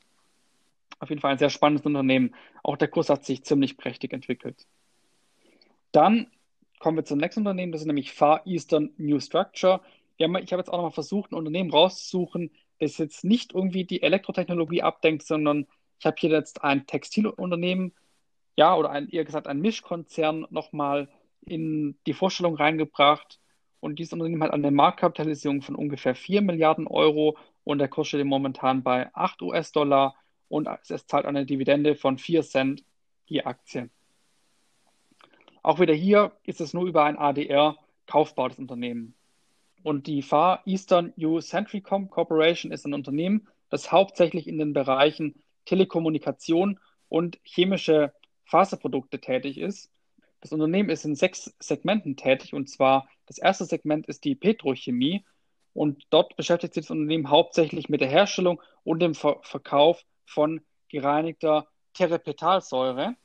auf 1.01 1.09
jeden 1.09 1.21
Fall 1.21 1.33
ein 1.33 1.39
sehr 1.39 1.51
spannendes 1.51 1.87
Unternehmen. 1.87 2.35
Auch 2.63 2.77
der 2.77 2.89
Kurs 2.89 3.09
hat 3.09 3.25
sich 3.25 3.43
ziemlich 3.43 3.77
prächtig 3.77 4.13
entwickelt. 4.13 4.67
Dann 5.93 6.31
kommen 6.79 6.99
wir 6.99 7.05
zum 7.05 7.19
nächsten 7.19 7.41
Unternehmen, 7.41 7.73
das 7.73 7.81
ist 7.81 7.87
nämlich 7.87 8.13
Far 8.13 8.47
Eastern 8.47 8.91
New 8.97 9.19
Structure. 9.19 9.81
Haben, 10.21 10.37
ich 10.37 10.53
habe 10.53 10.61
jetzt 10.61 10.69
auch 10.69 10.77
nochmal 10.77 10.91
versucht, 10.93 11.33
ein 11.33 11.37
Unternehmen 11.37 11.71
rauszusuchen, 11.71 12.51
das 12.79 12.99
jetzt 12.99 13.25
nicht 13.25 13.55
irgendwie 13.55 13.85
die 13.85 14.03
Elektrotechnologie 14.03 14.83
abdenkt, 14.83 15.23
sondern 15.23 15.67
ich 15.99 16.07
habe 16.07 16.17
hier 16.19 16.31
jetzt 16.31 16.63
ein 16.63 16.87
Textilunternehmen, 16.87 17.95
ja, 18.57 18.75
oder 18.77 18.91
ein, 18.91 19.09
eher 19.09 19.25
gesagt 19.25 19.47
ein 19.47 19.61
Mischkonzern 19.61 20.47
nochmal 20.51 21.09
in 21.43 21.99
die 22.07 22.13
Vorstellung 22.13 22.57
reingebracht. 22.57 23.39
Und 23.81 23.99
dieses 23.99 24.13
Unternehmen 24.13 24.43
hat 24.43 24.53
eine 24.53 24.71
Marktkapitalisierung 24.71 25.63
von 25.63 25.75
ungefähr 25.75 26.15
4 26.15 26.43
Milliarden 26.43 26.87
Euro 26.87 27.39
und 27.65 27.79
der 27.79 27.89
Kurs 27.89 28.09
steht 28.09 28.25
momentan 28.25 28.83
bei 28.83 29.15
8 29.15 29.41
US-Dollar 29.43 30.17
und 30.51 30.69
es 30.89 31.07
zahlt 31.07 31.25
eine 31.25 31.47
Dividende 31.47 31.95
von 31.95 32.19
4 32.19 32.43
Cent 32.43 32.85
je 33.25 33.45
Aktie. 33.45 33.89
Auch 35.63 35.79
wieder 35.79 35.95
hier 35.95 36.33
ist 36.45 36.61
es 36.61 36.75
nur 36.75 36.85
über 36.85 37.05
ein 37.05 37.17
ADR 37.17 37.79
kaufbar, 38.07 38.49
das 38.49 38.59
Unternehmen. 38.59 39.15
Und 39.83 40.07
die 40.09 40.23
Far 40.23 40.63
Eastern 40.67 41.15
U 41.19 41.41
Centricom 41.41 42.11
Corporation 42.11 42.73
ist 42.73 42.85
ein 42.85 42.95
Unternehmen, 42.95 43.47
das 43.71 43.93
hauptsächlich 43.93 44.49
in 44.49 44.59
den 44.59 44.73
Bereichen 44.73 45.41
Telekommunikation 45.67 46.81
und 47.09 47.39
chemische 47.45 48.13
Faserprodukte 48.45 49.21
tätig 49.21 49.57
ist. 49.57 49.91
Das 50.41 50.53
Unternehmen 50.53 50.91
ist 50.91 51.05
in 51.05 51.15
sechs 51.15 51.55
Segmenten 51.61 52.17
tätig 52.17 52.55
und 52.55 52.69
zwar 52.69 53.09
das 53.27 53.39
erste 53.39 53.67
Segment 53.67 54.07
ist 54.07 54.25
die 54.25 54.35
Petrochemie 54.35 55.25
und 55.75 56.07
dort 56.11 56.35
beschäftigt 56.37 56.75
sich 56.75 56.87
das 56.87 56.91
Unternehmen 56.91 57.31
hauptsächlich 57.31 57.89
mit 57.89 58.01
der 58.01 58.09
Herstellung 58.09 58.61
und 58.83 59.01
dem 59.01 59.15
Ver 59.15 59.39
Verkauf 59.43 60.05
von 60.31 60.61
gereinigter 60.88 61.66
Terrepetalsäure. 61.95 63.16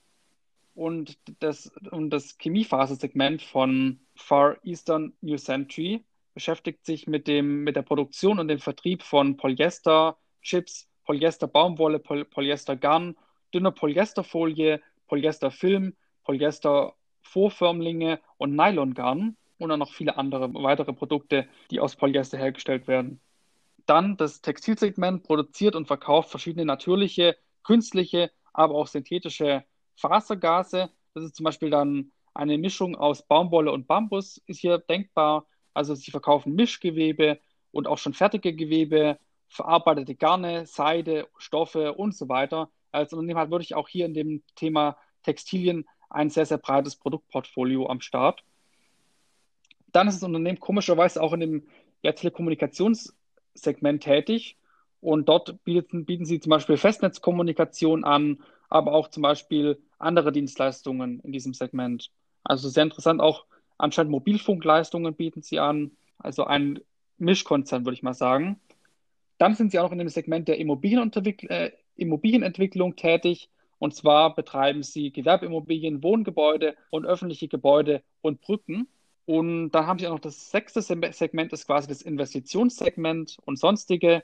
Und 0.73 1.17
das, 1.39 1.71
und 1.91 2.09
das 2.09 2.37
Chemiephasen-Segment 2.37 3.41
von 3.41 3.99
Far 4.15 4.57
Eastern 4.63 5.13
New 5.21 5.37
Century 5.37 6.03
beschäftigt 6.33 6.85
sich 6.85 7.07
mit, 7.07 7.27
dem, 7.27 7.63
mit 7.63 7.77
der 7.77 7.81
Produktion 7.81 8.39
und 8.39 8.49
dem 8.49 8.59
Vertrieb 8.59 9.03
von 9.03 9.37
Polyester, 9.37 10.17
Chips, 10.41 10.89
Polyester 11.05 11.47
Baumwolle, 11.47 11.99
Poly 11.99 12.25
Polyester 12.25 12.75
Garn, 12.75 13.15
dünner 13.53 13.71
Polyesterfolie, 13.71 14.81
Polyesterfilm, 15.07 15.95
Polyester 16.25 16.95
Vorförmlinge 17.21 18.19
und 18.37 18.55
Nylongarn 18.55 19.37
und 19.57 19.69
dann 19.69 19.79
noch 19.79 19.93
viele 19.93 20.17
andere 20.17 20.53
weitere 20.53 20.93
Produkte, 20.93 21.47
die 21.71 21.79
aus 21.79 21.95
Polyester 21.95 22.37
hergestellt 22.37 22.87
werden. 22.87 23.19
Dann 23.85 24.17
das 24.17 24.41
Textilsegment 24.41 25.23
produziert 25.23 25.75
und 25.75 25.87
verkauft 25.87 26.29
verschiedene 26.29 26.65
natürliche, 26.65 27.37
künstliche, 27.63 28.31
aber 28.53 28.75
auch 28.75 28.87
synthetische 28.87 29.63
Fasergase. 29.95 30.89
Das 31.13 31.23
ist 31.23 31.35
zum 31.35 31.43
Beispiel 31.43 31.69
dann 31.69 32.11
eine 32.33 32.57
Mischung 32.57 32.95
aus 32.95 33.25
Baumwolle 33.25 33.71
und 33.71 33.87
Bambus, 33.87 34.41
ist 34.47 34.59
hier 34.59 34.77
denkbar. 34.79 35.45
Also 35.73 35.95
sie 35.95 36.11
verkaufen 36.11 36.55
Mischgewebe 36.55 37.39
und 37.71 37.87
auch 37.87 37.97
schon 37.97 38.13
fertige 38.13 38.53
Gewebe, 38.53 39.19
verarbeitete 39.49 40.15
Garne, 40.15 40.65
Seide, 40.65 41.27
Stoffe 41.37 41.93
und 41.93 42.15
so 42.15 42.27
weiter. 42.29 42.69
Als 42.91 43.13
Unternehmen 43.13 43.39
hat 43.39 43.51
wirklich 43.51 43.75
auch 43.75 43.87
hier 43.87 44.05
in 44.05 44.13
dem 44.13 44.43
Thema 44.55 44.97
Textilien 45.23 45.87
ein 46.09 46.29
sehr, 46.29 46.45
sehr 46.45 46.57
breites 46.57 46.95
Produktportfolio 46.95 47.87
am 47.87 48.01
Start. 48.01 48.43
Dann 49.91 50.07
ist 50.07 50.15
das 50.15 50.23
Unternehmen 50.23 50.59
komischerweise 50.59 51.21
auch 51.21 51.33
in 51.33 51.39
dem 51.39 51.67
ja, 52.03 52.13
Telekommunikationssegment 53.55 54.03
tätig 54.03 54.57
und 55.01 55.29
dort 55.29 55.63
bieten, 55.63 56.05
bieten 56.05 56.25
sie 56.25 56.39
zum 56.39 56.49
Beispiel 56.49 56.77
Festnetzkommunikation 56.77 58.03
an, 58.03 58.43
aber 58.69 58.93
auch 58.93 59.09
zum 59.09 59.23
Beispiel 59.23 59.81
andere 59.99 60.31
Dienstleistungen 60.31 61.19
in 61.21 61.31
diesem 61.31 61.53
Segment. 61.53 62.11
Also 62.43 62.69
sehr 62.69 62.83
interessant, 62.83 63.21
auch 63.21 63.45
anscheinend 63.77 64.11
Mobilfunkleistungen 64.11 65.15
bieten 65.15 65.41
sie 65.41 65.59
an, 65.59 65.91
also 66.17 66.45
ein 66.45 66.79
Mischkonzern, 67.17 67.85
würde 67.85 67.95
ich 67.95 68.03
mal 68.03 68.13
sagen. 68.13 68.59
Dann 69.37 69.55
sind 69.55 69.71
sie 69.71 69.79
auch 69.79 69.83
noch 69.83 69.91
in 69.91 69.99
dem 69.99 70.09
Segment 70.09 70.47
der 70.47 70.59
äh, 70.59 71.71
Immobilienentwicklung 71.95 72.95
tätig. 72.95 73.49
Und 73.77 73.93
zwar 73.93 74.33
betreiben 74.33 74.83
sie 74.83 75.11
Gewerbeimmobilien, 75.11 76.01
Wohngebäude 76.01 76.75
und 76.89 77.05
öffentliche 77.05 77.49
Gebäude 77.49 78.01
und 78.21 78.41
Brücken. 78.41 78.87
Und 79.25 79.71
dann 79.71 79.87
haben 79.87 79.99
sie 79.99 80.07
auch 80.07 80.13
noch 80.13 80.19
das 80.19 80.51
sechste 80.51 80.81
Segment, 80.81 81.51
das 81.51 81.61
ist 81.61 81.65
quasi 81.65 81.87
das 81.87 82.01
Investitionssegment 82.03 83.37
und 83.45 83.57
sonstige. 83.57 84.23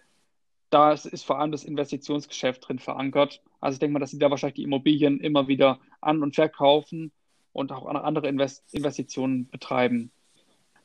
Da 0.69 0.93
ist 0.93 1.25
vor 1.25 1.39
allem 1.39 1.51
das 1.51 1.63
Investitionsgeschäft 1.63 2.67
drin 2.67 2.79
verankert. 2.79 3.41
Also 3.59 3.75
ich 3.75 3.79
denke 3.79 3.93
mal, 3.93 3.99
dass 3.99 4.11
sie 4.11 4.19
da 4.19 4.29
wahrscheinlich 4.29 4.55
die 4.55 4.63
Immobilien 4.63 5.19
immer 5.19 5.47
wieder 5.47 5.79
an- 5.99 6.21
und 6.21 6.35
verkaufen 6.35 7.11
und 7.51 7.71
auch 7.71 7.85
andere 7.85 8.29
Invest 8.29 8.63
Investitionen 8.73 9.49
betreiben. 9.49 10.11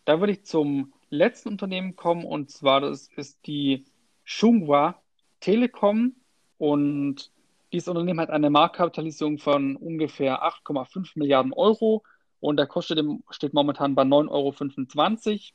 Da 0.04 0.18
würde 0.18 0.32
ich 0.32 0.44
zum 0.44 0.92
letzten 1.10 1.50
Unternehmen 1.50 1.94
kommen 1.94 2.24
und 2.24 2.50
zwar 2.50 2.80
das 2.80 3.08
ist 3.16 3.46
die 3.46 3.84
Chunghwa 4.24 5.00
Telekom 5.40 6.16
und 6.58 7.30
dieses 7.72 7.88
Unternehmen 7.88 8.20
hat 8.20 8.30
eine 8.30 8.50
Marktkapitalisierung 8.50 9.38
von 9.38 9.76
ungefähr 9.76 10.42
8,5 10.42 11.12
Milliarden 11.16 11.52
Euro 11.52 12.02
und 12.40 12.56
der 12.56 12.66
Kurs 12.66 12.86
steht 13.30 13.54
momentan 13.54 13.94
bei 13.94 14.02
9,25 14.02 15.52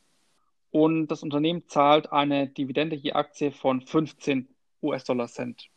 Euro 0.74 0.86
und 0.86 1.08
das 1.08 1.24
Unternehmen 1.24 1.68
zahlt 1.68 2.12
eine 2.12 2.48
Dividende 2.48 2.96
je 2.96 3.14
Aktie 3.14 3.52
von 3.52 3.82
15 3.82 4.48
US-Dollar 4.82 5.28
Cent. 5.28 5.70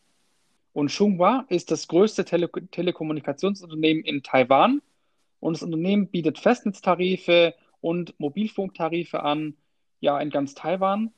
Und 0.72 0.90
Chunghwa 0.90 1.44
ist 1.48 1.70
das 1.70 1.88
größte 1.88 2.24
Tele 2.24 2.50
Telekommunikationsunternehmen 2.70 4.04
in 4.04 4.22
Taiwan 4.22 4.82
und 5.40 5.54
das 5.54 5.62
Unternehmen 5.62 6.08
bietet 6.08 6.38
Festnetztarife 6.38 7.54
und 7.80 8.18
Mobilfunktarife 8.18 9.22
an, 9.22 9.56
ja, 10.00 10.18
in 10.18 10.30
ganz 10.30 10.54
Taiwan. 10.54 11.12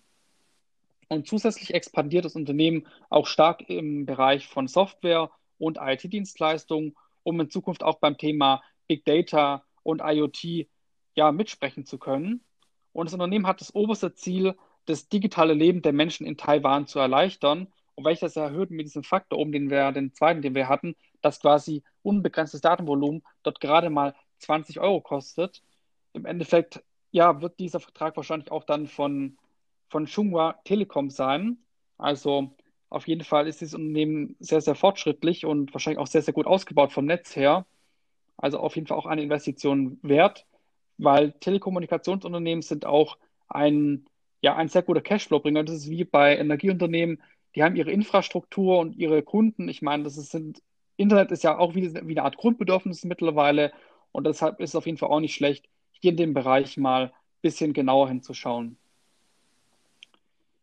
Und 1.09 1.29
zusätzlich 1.29 1.73
expandiert 1.73 2.25
das 2.25 2.35
Unternehmen 2.35 2.87
auch 3.09 3.29
stark 3.29 3.69
im 3.71 4.05
Bereich 4.05 4.49
von 4.49 4.67
Software 4.67 5.31
und 5.59 5.79
IT-Dienstleistungen, 5.81 6.97
um 7.23 7.41
in 7.41 7.51
Zukunft 7.51 7.85
auch 7.85 7.99
beim 7.99 8.19
Thema 8.19 8.63
Big 8.89 9.05
Data 9.05 9.63
und 9.87 10.03
IoT 10.05 10.69
ja 11.15 11.33
mitsprechen 11.33 11.85
zu 11.87 11.99
können. 11.99 12.45
Und 12.93 13.07
das 13.07 13.15
Unternehmen 13.15 13.47
hat 13.47 13.61
das 13.61 13.75
oberste 13.75 14.15
Ziel, 14.15 14.55
das 14.87 15.09
digitale 15.09 15.55
Leben 15.55 15.83
der 15.83 15.93
Menschen 15.93 16.27
in 16.27 16.37
Taiwan 16.37 16.87
zu 16.87 16.99
erleichtern. 16.99 17.69
Und 17.95 18.23
das 18.23 18.37
erhöht 18.37 18.71
mit 18.71 18.87
diesem 18.87 19.03
Faktor 19.03 19.39
oben, 19.39 19.53
den 19.53 19.71
wir, 19.71 19.93
den 19.93 20.13
zweiten, 20.13 20.43
den 20.43 20.55
wir 20.55 20.69
hatten, 20.69 20.97
dass 21.23 21.41
quasi 21.41 21.83
unbegrenztes 22.03 22.61
Datenvolumen 22.61 23.23
dort 23.43 23.61
gerade 23.61 23.91
mal 23.91 24.15
20 24.39 24.81
Euro 24.81 25.01
kostet. 25.01 25.63
Im 26.13 26.27
Endeffekt, 26.27 26.83
ja, 27.11 27.41
wird 27.41 27.59
dieser 27.59 27.81
Vertrag 27.81 28.17
wahrscheinlich 28.17 28.51
auch 28.51 28.65
dann 28.65 28.87
von 28.87 29.39
von 29.89 30.07
Chunghwa 30.07 30.61
Telekom 30.65 31.11
sein. 31.11 31.59
Also 31.99 32.55
auf 32.89 33.09
jeden 33.09 33.25
Fall 33.25 33.49
ist 33.49 33.61
dieses 33.61 33.75
Unternehmen 33.75 34.37
sehr, 34.39 34.61
sehr 34.61 34.75
fortschrittlich 34.75 35.45
und 35.47 35.73
wahrscheinlich 35.75 35.99
auch 35.99 36.07
sehr, 36.07 36.23
sehr 36.23 36.35
gut 36.35 36.47
ausgebaut 36.47 36.93
vom 36.93 37.07
Netz 37.07 37.35
her. 37.37 37.67
Also 38.37 38.59
auf 38.59 38.75
jeden 38.75 38.87
Fall 38.87 38.99
auch 38.99 39.07
eine 39.07 39.23
Investition 39.23 39.99
wert, 40.03 40.47
weil 40.99 41.33
Telekommunikationsunternehmen 41.33 42.63
sind 42.63 42.85
auch 42.85 43.19
ein, 43.49 44.07
ja, 44.41 44.57
ein 44.57 44.69
sehr 44.69 44.83
guter 44.83 45.01
Cashflow-Bringer. 45.01 45.65
Das 45.65 45.77
ist 45.77 45.91
wie 45.91 46.05
bei 46.05 46.37
Energieunternehmen, 46.37 47.23
die 47.55 47.63
haben 47.63 47.77
ihre 47.77 47.91
Infrastruktur 47.91 48.79
und 48.79 48.97
ihre 48.97 49.23
Kunden. 49.23 49.69
Ich 49.69 49.83
meine, 49.83 50.03
das 50.03 50.19
ist, 50.19 50.31
sind, 50.31 50.63
Internet 50.97 51.33
ist 51.33 51.45
ja 51.45 51.59
auch 51.59 51.75
wie, 51.75 51.95
wie 51.95 52.13
eine 52.13 52.23
Art 52.23 52.37
Grundbedürfnis 52.37 53.05
mittlerweile 53.05 53.73
und 54.13 54.27
deshalb 54.27 54.61
ist 54.61 54.71
es 54.71 54.77
auf 54.77 54.87
jeden 54.87 54.99
Fall 54.99 55.09
auch 55.11 55.21
nicht 55.21 55.35
schlecht, 55.35 55.67
hier 55.93 56.11
in 56.11 56.17
dem 56.17 56.35
Bereich 56.35 56.77
mal 56.77 57.05
ein 57.05 57.13
bisschen 57.41 57.73
genauer 57.73 58.09
hinzuschauen 58.09 58.77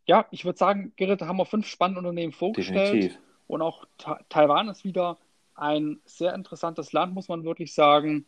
ja, 0.06 0.26
ich 0.32 0.46
würde 0.46 0.58
sagen, 0.58 0.94
Gerrit, 0.96 1.22
da 1.22 1.28
haben 1.28 1.38
wir 1.38 1.46
fünf 1.46 1.68
spannende 1.68 2.00
Unternehmen 2.00 2.34
vorgestellt. 2.34 2.94
Definitiv. 2.94 3.20
Und 3.48 3.62
auch 3.62 3.86
Ta 3.98 4.20
Taiwan 4.30 4.70
ist 4.70 4.84
wieder 4.84 5.18
ein 5.56 6.02
sehr 6.06 6.34
interessantes 6.34 6.94
Land, 6.94 7.14
muss 7.14 7.28
man 7.28 7.44
wirklich 7.44 7.74
sagen. 7.74 8.26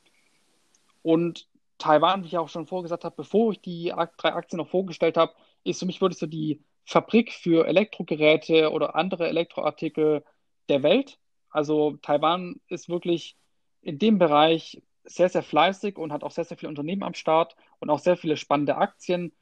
Und 1.02 1.48
Taiwan, 1.78 2.24
wie 2.24 2.28
ich 2.28 2.38
auch 2.38 2.50
schon 2.50 2.68
vorgesagt 2.68 3.04
habe, 3.04 3.16
bevor 3.16 3.52
ich 3.52 3.62
die 3.62 3.94
drei 4.18 4.34
Aktien 4.34 4.58
noch 4.58 4.70
vorgestellt 4.70 5.18
habe, 5.18 5.34
ist 5.64 5.80
für 5.80 5.86
mich 5.86 6.02
wirklich 6.02 6.20
so 6.20 6.28
die 6.28 6.64
Fabrik 6.86 7.34
für 7.34 7.68
Elektrogeräte 7.68 8.72
oder 8.72 8.96
andere 8.96 9.28
Elektroartikel 9.28 10.24
der 10.70 10.84
Welt. 10.84 11.18
Also 11.50 11.98
Taiwan 12.02 12.60
ist 12.68 12.90
wirklich 12.90 13.38
in 13.82 14.00
dem 14.00 14.18
Bereich 14.20 14.82
sehr, 15.04 15.30
sehr 15.30 15.44
fleißig 15.44 15.98
und 15.98 16.12
hat 16.12 16.24
auch 16.24 16.32
sehr, 16.32 16.46
sehr 16.46 16.58
viele 16.58 16.70
Unternehmen 16.70 17.04
am 17.04 17.14
Start 17.14 17.56
und 17.80 17.90
auch 17.90 18.00
sehr 18.00 18.18
viele 18.18 18.38
spannende 18.38 18.78
Aktien. 18.78 19.34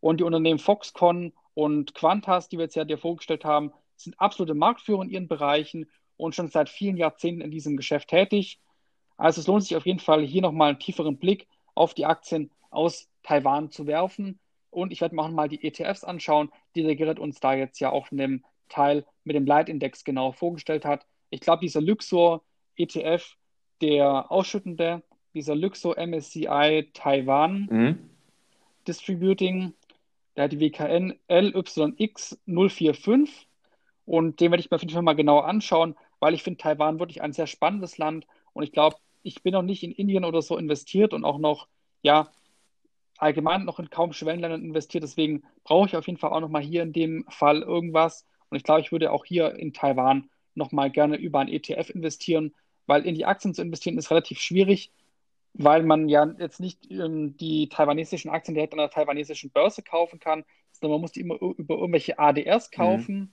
Und 0.00 0.18
die 0.18 0.24
Unternehmen 0.24 0.58
Foxconn 0.58 1.32
und 1.54 1.94
Quantas, 1.94 2.48
die 2.48 2.58
wir 2.58 2.64
jetzt 2.64 2.74
ja 2.74 2.84
dir 2.84 2.98
vorgestellt 2.98 3.44
haben, 3.44 3.72
sind 3.96 4.18
absolute 4.18 4.54
Marktführer 4.54 5.02
in 5.02 5.10
ihren 5.10 5.28
Bereichen 5.28 5.88
und 6.22 6.34
schon 6.34 6.48
seit 6.48 6.68
vielen 6.68 6.96
Jahrzehnten 6.96 7.40
in 7.40 7.50
diesem 7.50 7.76
Geschäft 7.76 8.08
tätig. 8.08 8.58
Also 9.16 9.40
es 9.40 9.46
lohnt 9.46 9.64
sich 9.64 9.76
auf 9.76 9.86
jeden 9.86 9.98
Fall, 9.98 10.24
hier 10.24 10.42
nochmal 10.42 10.70
einen 10.70 10.78
tieferen 10.78 11.18
Blick 11.18 11.46
auf 11.74 11.94
die 11.94 12.06
Aktien 12.06 12.50
aus 12.70 13.08
Taiwan 13.22 13.70
zu 13.70 13.86
werfen. 13.86 14.38
Und 14.70 14.92
ich 14.92 15.00
werde 15.00 15.14
mir 15.14 15.22
auch 15.22 15.28
mal 15.28 15.48
die 15.48 15.64
ETFs 15.64 16.04
anschauen, 16.04 16.50
die 16.74 16.82
der 16.82 16.96
Gerrit 16.96 17.18
uns 17.18 17.40
da 17.40 17.54
jetzt 17.54 17.80
ja 17.80 17.90
auch 17.90 18.10
in 18.10 18.18
dem 18.18 18.44
Teil 18.68 19.04
mit 19.24 19.36
dem 19.36 19.46
Leitindex 19.46 20.04
genau 20.04 20.32
vorgestellt 20.32 20.84
hat. 20.84 21.06
Ich 21.30 21.40
glaube, 21.40 21.60
dieser 21.60 21.80
Luxor 21.80 22.42
ETF, 22.76 23.36
der 23.80 24.30
ausschüttende, 24.30 25.02
dieser 25.34 25.54
Luxor 25.54 25.96
MSCI 25.98 26.90
Taiwan 26.94 27.68
mhm. 27.70 28.10
Distributing, 28.86 29.74
der 30.36 30.44
hat 30.44 30.52
die 30.52 30.60
WKN 30.60 31.14
LYX045 31.28 33.28
und 34.06 34.40
den 34.40 34.50
werde 34.50 34.60
ich 34.60 34.70
mir 34.70 34.76
auf 34.76 34.82
jeden 34.82 34.94
Fall 34.94 35.02
mal 35.02 35.14
genauer 35.14 35.46
anschauen, 35.46 35.94
weil 36.22 36.34
ich 36.34 36.44
finde 36.44 36.58
Taiwan 36.58 37.00
wirklich 37.00 37.20
ein 37.20 37.32
sehr 37.32 37.48
spannendes 37.48 37.98
Land 37.98 38.28
und 38.52 38.62
ich 38.62 38.70
glaube, 38.70 38.94
ich 39.24 39.42
bin 39.42 39.54
noch 39.54 39.62
nicht 39.62 39.82
in 39.82 39.90
Indien 39.90 40.24
oder 40.24 40.40
so 40.40 40.56
investiert 40.56 41.14
und 41.14 41.24
auch 41.24 41.38
noch, 41.38 41.66
ja, 42.02 42.30
allgemein 43.18 43.64
noch 43.64 43.80
in 43.80 43.90
kaum 43.90 44.12
Schwellenländern 44.12 44.62
investiert. 44.62 45.02
Deswegen 45.02 45.42
brauche 45.64 45.88
ich 45.88 45.96
auf 45.96 46.06
jeden 46.06 46.20
Fall 46.20 46.30
auch 46.30 46.38
nochmal 46.38 46.62
hier 46.62 46.84
in 46.84 46.92
dem 46.92 47.24
Fall 47.28 47.62
irgendwas. 47.62 48.24
Und 48.50 48.56
ich 48.56 48.62
glaube, 48.62 48.82
ich 48.82 48.92
würde 48.92 49.10
auch 49.10 49.24
hier 49.24 49.56
in 49.56 49.72
Taiwan 49.72 50.30
nochmal 50.54 50.90
gerne 50.90 51.16
über 51.16 51.40
ein 51.40 51.48
ETF 51.48 51.90
investieren, 51.90 52.54
weil 52.86 53.04
in 53.04 53.16
die 53.16 53.24
Aktien 53.24 53.52
zu 53.52 53.62
investieren 53.62 53.98
ist 53.98 54.12
relativ 54.12 54.38
schwierig, 54.38 54.92
weil 55.54 55.82
man 55.82 56.08
ja 56.08 56.32
jetzt 56.38 56.60
nicht 56.60 56.88
ähm, 56.88 57.36
die 57.36 57.68
taiwanesischen 57.68 58.30
Aktien 58.30 58.54
direkt 58.54 58.74
an 58.74 58.78
der 58.78 58.90
taiwanesischen 58.90 59.50
Börse 59.50 59.82
kaufen 59.82 60.20
kann, 60.20 60.44
sondern 60.70 60.92
man 60.92 61.00
muss 61.00 61.12
die 61.12 61.20
immer 61.22 61.34
über 61.40 61.74
irgendwelche 61.74 62.20
ADRs 62.20 62.70
mhm. 62.70 62.76
kaufen. 62.76 63.18
Mhm. 63.18 63.32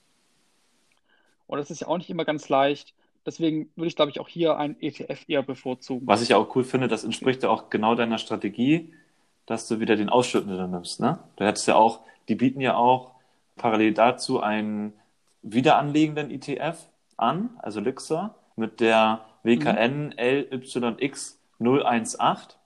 Und 1.49 1.57
das 1.57 1.71
ist 1.71 1.81
ja 1.81 1.88
auch 1.88 1.97
nicht 1.97 2.12
immer 2.12 2.25
ganz 2.25 2.47
leicht. 2.47 2.93
Deswegen 3.25 3.69
würde 3.75 3.88
ich, 3.88 3.95
glaube 3.95 4.12
ich, 4.12 4.19
auch 4.19 4.27
hier 4.27 4.57
ein 4.57 4.79
ETF 4.79 5.25
eher 5.27 5.41
bevorzugen. 5.41 6.05
Was 6.05 6.21
ich 6.21 6.35
auch 6.35 6.55
cool 6.55 6.63
finde, 6.63 6.88
das 6.88 7.03
entspricht 7.03 7.41
ja 7.41 7.49
auch 7.49 7.71
genau 7.71 7.95
deiner 7.95 8.19
Strategie, 8.19 8.93
dass 9.47 9.67
du 9.67 9.79
wieder 9.79 9.95
den 9.95 10.09
Ausschüttenden 10.09 10.69
nimmst. 10.69 10.99
Ne? 10.99 11.17
Du 11.38 11.45
hättest 11.45 11.67
ja 11.67 11.75
auch, 11.75 12.01
die 12.27 12.35
bieten 12.35 12.62
ja 12.62 12.75
auch 12.75 13.12
parallel 13.55 13.95
dazu 13.95 14.41
einen 14.41 14.93
wiederanlegenden 15.41 16.29
ETF 16.29 16.77
an, 17.17 17.49
also 17.57 17.79
Luxor, 17.79 18.35
mit 18.55 18.79
der 18.79 19.25
WKN 19.41 20.09
mhm. 20.09 20.13
LYX 20.17 21.39
018. 21.59 22.57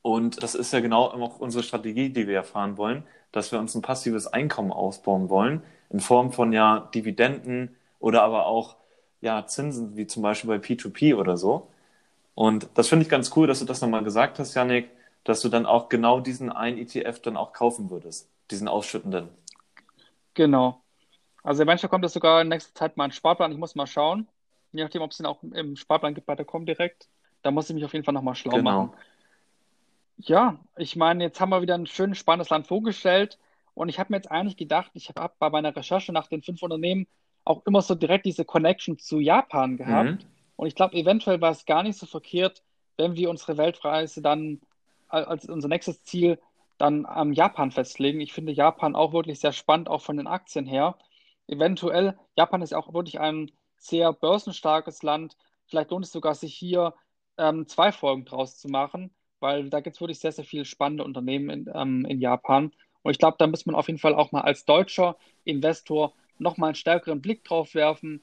Und 0.00 0.42
das 0.42 0.54
ist 0.54 0.72
ja 0.72 0.80
genau 0.80 1.04
auch 1.08 1.40
unsere 1.40 1.62
Strategie, 1.62 2.08
die 2.08 2.26
wir 2.26 2.36
erfahren 2.36 2.78
wollen, 2.78 3.04
dass 3.32 3.52
wir 3.52 3.58
uns 3.58 3.74
ein 3.74 3.82
passives 3.82 4.26
Einkommen 4.26 4.72
aufbauen 4.72 5.28
wollen, 5.28 5.62
in 5.90 6.00
Form 6.00 6.32
von 6.32 6.54
ja 6.54 6.88
Dividenden 6.94 7.76
oder 8.00 8.22
aber 8.22 8.46
auch 8.46 8.76
ja 9.20 9.46
Zinsen, 9.46 9.96
wie 9.96 10.06
zum 10.06 10.22
Beispiel 10.22 10.48
bei 10.48 10.56
P2P 10.56 11.14
oder 11.14 11.36
so. 11.36 11.68
Und 12.34 12.68
das 12.74 12.88
finde 12.88 13.04
ich 13.04 13.10
ganz 13.10 13.30
cool, 13.36 13.46
dass 13.46 13.60
du 13.60 13.64
das 13.64 13.80
nochmal 13.80 14.02
gesagt 14.02 14.38
hast, 14.38 14.54
Janik, 14.54 14.90
dass 15.24 15.42
du 15.42 15.48
dann 15.48 15.66
auch 15.66 15.88
genau 15.88 16.20
diesen 16.20 16.50
einen 16.50 16.78
ETF 16.78 17.20
dann 17.20 17.36
auch 17.36 17.52
kaufen 17.52 17.90
würdest, 17.90 18.28
diesen 18.50 18.66
ausschüttenden. 18.66 19.28
Genau. 20.34 20.80
Also 21.42 21.62
eventuell 21.62 21.90
kommt 21.90 22.04
das 22.04 22.12
sogar 22.12 22.40
in 22.42 22.48
nächster 22.48 22.74
Zeit 22.74 22.96
mal 22.96 23.04
ein 23.04 23.12
Sparplan. 23.12 23.52
Ich 23.52 23.58
muss 23.58 23.74
mal 23.74 23.86
schauen. 23.86 24.26
Je 24.72 24.82
nachdem, 24.82 25.02
ob 25.02 25.10
es 25.10 25.18
den 25.18 25.26
auch 25.26 25.42
im 25.42 25.76
Sparplan 25.76 26.14
gibt 26.14 26.26
bei 26.26 26.34
der 26.34 26.44
Com 26.44 26.64
direkt. 26.64 27.08
Da 27.42 27.50
muss 27.50 27.68
ich 27.68 27.74
mich 27.74 27.84
auf 27.84 27.92
jeden 27.92 28.04
Fall 28.04 28.14
nochmal 28.14 28.34
schlau 28.34 28.56
genau. 28.56 28.86
machen. 28.86 28.96
Ja, 30.18 30.58
ich 30.76 30.96
meine, 30.96 31.24
jetzt 31.24 31.40
haben 31.40 31.48
wir 31.50 31.62
wieder 31.62 31.74
ein 31.74 31.86
schönes, 31.86 32.18
spannendes 32.18 32.50
Land 32.50 32.66
vorgestellt. 32.66 33.38
Und 33.74 33.88
ich 33.88 33.98
habe 33.98 34.12
mir 34.12 34.18
jetzt 34.18 34.30
eigentlich 34.30 34.58
gedacht, 34.58 34.90
ich 34.94 35.08
habe 35.08 35.32
bei 35.38 35.48
meiner 35.48 35.74
Recherche 35.74 36.12
nach 36.12 36.28
den 36.28 36.42
fünf 36.42 36.62
Unternehmen 36.62 37.06
auch 37.44 37.64
immer 37.66 37.82
so 37.82 37.94
direkt 37.94 38.26
diese 38.26 38.44
Connection 38.44 38.98
zu 38.98 39.20
Japan 39.20 39.76
gehabt. 39.76 40.24
Mhm. 40.24 40.30
Und 40.56 40.66
ich 40.66 40.74
glaube, 40.74 40.94
eventuell 40.96 41.40
war 41.40 41.50
es 41.52 41.64
gar 41.64 41.82
nicht 41.82 41.98
so 41.98 42.06
verkehrt, 42.06 42.62
wenn 42.96 43.16
wir 43.16 43.30
unsere 43.30 43.56
Weltreise 43.56 44.20
dann 44.20 44.60
als 45.08 45.48
unser 45.48 45.68
nächstes 45.68 46.04
Ziel 46.04 46.38
dann 46.78 47.04
am 47.04 47.32
Japan 47.32 47.70
festlegen. 47.70 48.20
Ich 48.20 48.32
finde 48.32 48.52
Japan 48.52 48.94
auch 48.94 49.12
wirklich 49.12 49.40
sehr 49.40 49.52
spannend, 49.52 49.88
auch 49.88 50.02
von 50.02 50.16
den 50.16 50.26
Aktien 50.26 50.66
her. 50.66 50.96
Eventuell, 51.46 52.16
Japan 52.36 52.62
ist 52.62 52.74
auch 52.74 52.94
wirklich 52.94 53.20
ein 53.20 53.50
sehr 53.76 54.12
börsenstarkes 54.12 55.02
Land. 55.02 55.36
Vielleicht 55.66 55.90
lohnt 55.90 56.04
es 56.04 56.12
sogar, 56.12 56.34
sich 56.34 56.54
hier 56.54 56.94
ähm, 57.38 57.66
zwei 57.66 57.92
Folgen 57.92 58.24
draus 58.24 58.58
zu 58.58 58.68
machen, 58.68 59.10
weil 59.40 59.68
da 59.68 59.80
gibt 59.80 59.96
es 59.96 60.00
wirklich 60.00 60.20
sehr, 60.20 60.32
sehr 60.32 60.44
viele 60.44 60.64
spannende 60.64 61.04
Unternehmen 61.04 61.50
in, 61.50 61.70
ähm, 61.74 62.04
in 62.04 62.20
Japan. 62.20 62.72
Und 63.02 63.12
ich 63.12 63.18
glaube, 63.18 63.36
da 63.38 63.46
muss 63.46 63.66
man 63.66 63.74
auf 63.74 63.88
jeden 63.88 63.98
Fall 63.98 64.14
auch 64.14 64.30
mal 64.32 64.42
als 64.42 64.64
deutscher 64.64 65.16
Investor 65.44 66.14
nochmal 66.40 66.68
einen 66.68 66.74
stärkeren 66.74 67.20
Blick 67.20 67.44
drauf 67.44 67.74
werfen. 67.74 68.22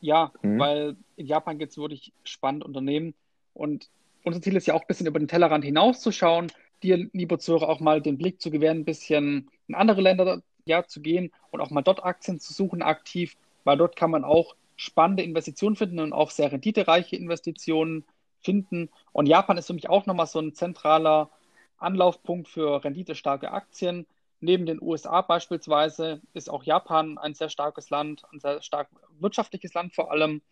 Ja, 0.00 0.32
mhm. 0.42 0.58
weil 0.58 0.96
in 1.16 1.26
Japan 1.26 1.58
gibt 1.58 1.72
es 1.72 1.78
wirklich 1.78 2.12
spannende 2.24 2.66
Unternehmen. 2.66 3.14
Und 3.54 3.88
unser 4.24 4.42
Ziel 4.42 4.56
ist 4.56 4.66
ja 4.66 4.74
auch 4.74 4.82
ein 4.82 4.86
bisschen 4.88 5.06
über 5.06 5.18
den 5.18 5.28
Tellerrand 5.28 5.64
hinauszuschauen, 5.64 6.52
dir, 6.82 7.08
liebe 7.12 7.38
Zuhörer, 7.38 7.68
auch 7.68 7.80
mal 7.80 8.02
den 8.02 8.18
Blick 8.18 8.40
zu 8.40 8.50
gewähren, 8.50 8.80
ein 8.80 8.84
bisschen 8.84 9.50
in 9.68 9.74
andere 9.74 10.02
Länder 10.02 10.42
ja, 10.66 10.84
zu 10.84 11.00
gehen 11.00 11.32
und 11.50 11.60
auch 11.60 11.70
mal 11.70 11.82
dort 11.82 12.04
Aktien 12.04 12.40
zu 12.40 12.52
suchen 12.52 12.82
aktiv, 12.82 13.36
weil 13.64 13.78
dort 13.78 13.96
kann 13.96 14.10
man 14.10 14.24
auch 14.24 14.56
spannende 14.76 15.22
Investitionen 15.22 15.76
finden 15.76 16.00
und 16.00 16.12
auch 16.12 16.30
sehr 16.30 16.52
renditereiche 16.52 17.16
Investitionen 17.16 18.04
finden. 18.42 18.90
Und 19.12 19.26
Japan 19.26 19.56
ist 19.56 19.68
für 19.68 19.74
mich 19.74 19.88
auch 19.88 20.06
nochmal 20.06 20.26
so 20.26 20.38
ein 20.38 20.54
zentraler 20.54 21.30
Anlaufpunkt 21.78 22.48
für 22.48 22.84
renditestarke 22.84 23.50
Aktien. 23.50 24.06
Neben 24.40 24.66
den 24.66 24.80
USA 24.82 25.22
beispielsweise 25.22 26.20
ist 26.34 26.50
auch 26.50 26.62
Japan 26.62 27.18
ein 27.18 27.34
sehr 27.34 27.48
starkes 27.48 27.90
Land, 27.90 28.22
ein 28.32 28.40
sehr 28.40 28.62
stark 28.62 28.88
wirtschaftliches 29.18 29.72
Land 29.74 29.94
vor 29.94 30.10
allem. 30.10 30.42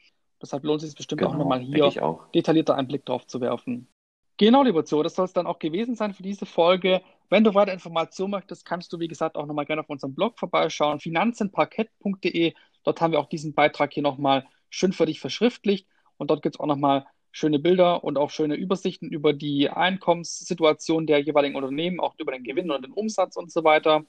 Deshalb 0.41 0.65
lohnt 0.65 0.83
es 0.83 0.89
sich 0.89 0.97
bestimmt 0.97 1.21
genau, 1.21 1.33
auch 1.33 1.37
nochmal 1.37 1.61
hier 1.61 1.87
auch. 2.03 2.31
detaillierter 2.33 2.75
einen 2.75 2.89
Blick 2.89 3.05
drauf 3.05 3.27
zu 3.27 3.41
werfen. 3.41 3.89
Genau, 4.37 4.63
lieber 4.63 4.85
Zoo, 4.85 5.03
das 5.03 5.15
soll 5.15 5.27
es 5.27 5.33
dann 5.33 5.47
auch 5.47 5.59
gewesen 5.59 5.95
sein 5.95 6.13
für 6.13 6.25
diese 6.25 6.45
Folge. 6.45 7.03
Wenn 7.31 7.45
du 7.45 7.55
weitere 7.55 7.75
Informationen 7.75 8.33
möchtest, 8.33 8.65
kannst 8.65 8.93
du, 8.93 8.99
wie 8.99 9.07
gesagt, 9.07 9.37
auch 9.37 9.47
nochmal 9.47 9.65
gerne 9.65 9.83
auf 9.83 9.91
unserem 9.91 10.15
Blog 10.15 10.39
vorbeischauen, 10.39 10.99
finanzenparkett.de. 10.99 12.55
Dort 12.83 13.01
haben 13.01 13.13
wir 13.13 13.21
auch 13.21 13.29
diesen 13.29 13.55
Beitrag 13.55 13.93
hier 13.93 14.03
nochmal 14.03 14.45
schön 14.71 14.93
für 14.93 15.07
dich 15.07 15.21
verschriftlicht 15.21 15.87
und 16.17 16.31
dort 16.31 16.43
gibt 16.43 16.57
es 16.57 16.61
auch 16.61 16.67
nochmal 16.67 17.07
schöne 17.35 17.59
Bilder 17.59 18.05
und 18.05 18.17
auch 18.17 18.31
schöne 18.31 18.55
Übersichten 18.55 19.11
über 19.11 19.33
die 19.33 19.69
Einkommenssituation 19.69 21.05
der 21.05 21.19
jeweiligen 21.19 21.57
Unternehmen, 21.57 21.99
auch 21.99 22.15
über 22.19 22.31
den 22.31 22.45
Gewinn 22.45 22.71
und 22.71 22.85
den 22.85 22.93
Umsatz 22.93 23.35
und 23.37 23.51
so 23.51 23.65
weiter. 23.65 24.05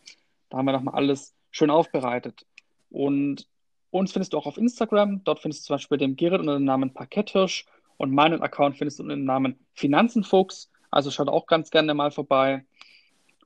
Da 0.50 0.58
haben 0.58 0.66
wir 0.68 0.74
nochmal 0.74 0.94
alles 0.94 1.34
schön 1.50 1.72
aufbereitet. 1.72 2.46
Und 2.92 3.48
uns 3.90 4.12
findest 4.12 4.34
du 4.34 4.38
auch 4.38 4.46
auf 4.46 4.58
Instagram. 4.58 5.24
Dort 5.24 5.40
findest 5.40 5.64
du 5.64 5.68
zum 5.68 5.74
Beispiel 5.74 5.98
den 5.98 6.16
Gerrit 6.16 6.40
unter 6.40 6.54
dem 6.54 6.66
Namen 6.66 6.94
Parketthirsch 6.94 7.66
und 7.98 8.12
meinen 8.14 8.44
Account 8.44 8.78
findest 8.78 9.00
du 9.00 9.04
unter 9.04 9.16
dem 9.16 9.26
Namen 9.26 9.60
Finanzenfuchs. 9.74 10.72
Also 10.92 11.10
schaut 11.10 11.28
auch 11.28 11.48
ganz 11.48 11.72
gerne 11.72 11.96
mal 11.96 12.12
vorbei. 12.12 12.64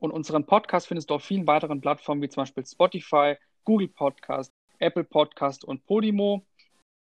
Und 0.02 0.12
unseren 0.12 0.46
Podcast 0.46 0.88
findest 0.88 1.10
du 1.10 1.14
auf 1.14 1.24
vielen 1.24 1.48
weiteren 1.48 1.80
Plattformen 1.80 2.22
wie 2.22 2.28
zum 2.28 2.42
Beispiel 2.42 2.66
Spotify, 2.66 3.36
Google 3.64 3.88
Podcast, 3.88 4.52
Apple 4.80 5.06
Podcast 5.06 5.64
und 5.64 5.86
Podimo. 5.86 6.46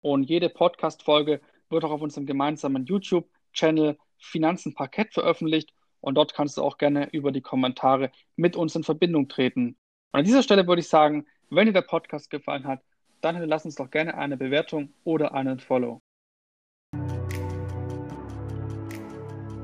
Und 0.00 0.30
jede 0.30 0.48
Podcast-Folge 0.48 1.42
wird 1.74 1.84
auch 1.84 1.90
auf 1.90 2.00
unserem 2.00 2.24
gemeinsamen 2.24 2.86
YouTube-Channel 2.86 3.98
Finanzen 4.18 4.74
Parkett 4.74 5.12
veröffentlicht 5.12 5.74
und 6.00 6.14
dort 6.14 6.34
kannst 6.34 6.56
du 6.56 6.62
auch 6.62 6.78
gerne 6.78 7.10
über 7.12 7.32
die 7.32 7.42
Kommentare 7.42 8.10
mit 8.36 8.56
uns 8.56 8.74
in 8.74 8.84
Verbindung 8.84 9.28
treten. 9.28 9.76
Und 10.12 10.20
an 10.20 10.24
dieser 10.24 10.42
Stelle 10.42 10.66
würde 10.66 10.80
ich 10.80 10.88
sagen, 10.88 11.26
wenn 11.50 11.66
dir 11.66 11.72
der 11.72 11.82
Podcast 11.82 12.30
gefallen 12.30 12.66
hat, 12.66 12.80
dann 13.20 13.34
hinterlass 13.34 13.64
uns 13.64 13.74
doch 13.74 13.90
gerne 13.90 14.16
eine 14.16 14.36
Bewertung 14.36 14.92
oder 15.04 15.34
einen 15.34 15.58
Follow. 15.58 16.00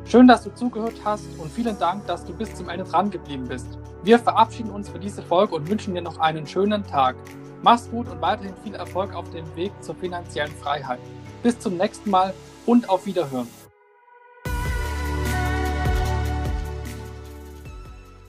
Schön, 0.04 0.26
dass 0.26 0.42
du 0.42 0.50
zugehört 0.54 1.00
hast 1.04 1.26
und 1.38 1.52
vielen 1.52 1.78
Dank, 1.78 2.04
dass 2.06 2.24
du 2.24 2.36
bis 2.36 2.52
zum 2.54 2.68
Ende 2.68 2.84
dran 2.84 3.10
geblieben 3.10 3.46
bist. 3.46 3.78
Wir 4.02 4.18
verabschieden 4.18 4.70
uns 4.70 4.88
für 4.88 4.98
diese 4.98 5.22
Folge 5.22 5.54
und 5.54 5.70
wünschen 5.70 5.94
dir 5.94 6.02
noch 6.02 6.18
einen 6.18 6.46
schönen 6.46 6.82
Tag. 6.84 7.14
Mach's 7.62 7.88
gut 7.90 8.08
und 8.08 8.20
weiterhin 8.20 8.54
viel 8.64 8.74
Erfolg 8.74 9.14
auf 9.14 9.30
dem 9.30 9.44
Weg 9.54 9.72
zur 9.80 9.94
finanziellen 9.94 10.50
Freiheit. 10.50 10.98
Bis 11.42 11.58
zum 11.58 11.76
nächsten 11.76 12.10
Mal 12.10 12.34
und 12.66 12.88
auf 12.88 13.06
Wiederhören. 13.06 13.48